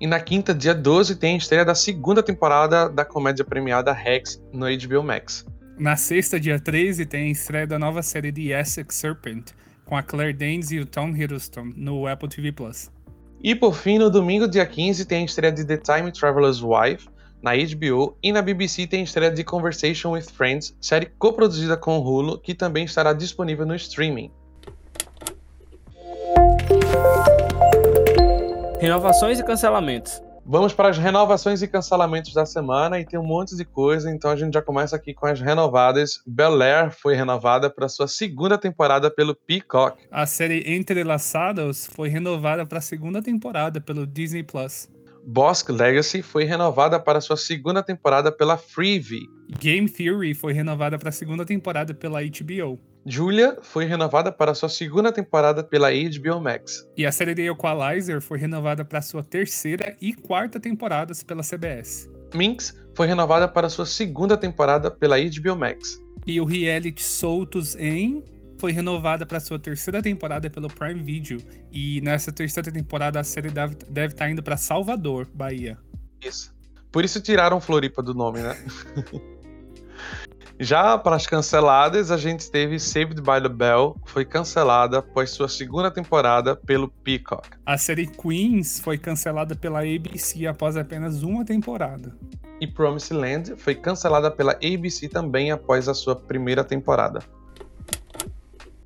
[0.00, 4.42] E na quinta, dia 12, tem a estreia da segunda temporada da comédia premiada Rex
[4.52, 5.44] no HBO Max.
[5.76, 9.50] Na sexta, dia 13, tem a estreia da nova série de Essex Serpent,
[9.84, 12.52] com a Claire Danes e o Tom Hiddleston, no Apple TV+.
[12.52, 12.92] Plus.
[13.42, 17.08] E por fim, no domingo, dia 15, tem a estreia de The Time Traveler's Wife,
[17.42, 21.98] na HBO, e na BBC tem a estreia de Conversation with Friends, série coproduzida com
[21.98, 24.30] o Hulu, que também estará disponível no streaming.
[28.80, 30.22] Renovações e cancelamentos.
[30.46, 34.30] Vamos para as renovações e cancelamentos da semana e tem um monte de coisa, então
[34.30, 36.20] a gente já começa aqui com as renovadas.
[36.26, 40.04] Bel Air foi renovada para sua segunda temporada pelo Peacock.
[40.10, 44.86] A série Entrelaçados foi renovada para a segunda temporada pelo Disney Plus.
[45.26, 49.26] Bosque Legacy foi renovada para sua segunda temporada pela Freevee.
[49.58, 52.78] Game Theory foi renovada para a segunda temporada pela HBO.
[53.06, 56.88] Julia foi renovada para sua segunda temporada pela HBO Max.
[56.96, 62.08] E a série The Equalizer foi renovada para sua terceira e quarta temporadas pela CBS.
[62.34, 66.00] Minx foi renovada para sua segunda temporada pela HBO Max.
[66.26, 68.24] E o reality Soltos em
[68.58, 71.42] foi renovada para sua terceira temporada pelo Prime Video.
[71.70, 75.76] E nessa terceira temporada a série deve, estar tá indo para Salvador, Bahia.
[76.22, 76.54] Isso.
[76.90, 78.56] Por isso tiraram Floripa do nome, né?
[80.58, 85.30] Já para as canceladas, a gente teve Saved by the Bell, que foi cancelada após
[85.30, 87.48] sua segunda temporada pelo Peacock.
[87.66, 92.16] A série Queens foi cancelada pela ABC após apenas uma temporada.
[92.60, 97.18] E Promised Land foi cancelada pela ABC também após a sua primeira temporada.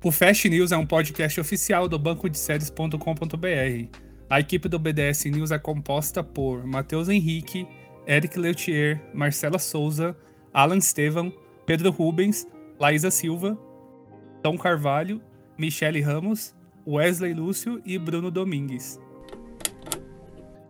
[0.03, 3.97] O Fast News é um podcast oficial do banco de séries.com.br.
[4.27, 7.67] A equipe do BDS News é composta por Matheus Henrique,
[8.07, 10.17] Eric Leutier, Marcela Souza,
[10.51, 11.31] Alan Estevam,
[11.69, 12.47] Pedro Rubens,
[12.79, 13.55] Laísa Silva,
[14.41, 15.21] Tom Carvalho,
[15.55, 16.55] Michele Ramos,
[16.87, 18.99] Wesley Lúcio e Bruno Domingues.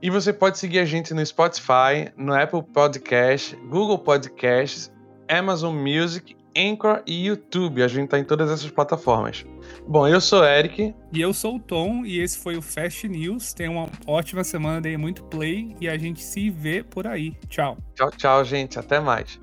[0.02, 4.92] E você pode seguir a gente no Spotify, no Apple Podcast, Google Podcasts,
[5.30, 7.82] Amazon Music, Anchor e YouTube.
[7.82, 9.46] A gente está em todas essas plataformas.
[9.88, 10.94] Bom, eu sou o Eric.
[11.14, 13.54] E eu sou o Tom, e esse foi o Fast News.
[13.54, 17.38] Tenha uma ótima semana, dei muito play e a gente se vê por aí.
[17.48, 17.78] Tchau.
[17.96, 18.78] Tchau, tchau, gente.
[18.78, 19.40] Até mais.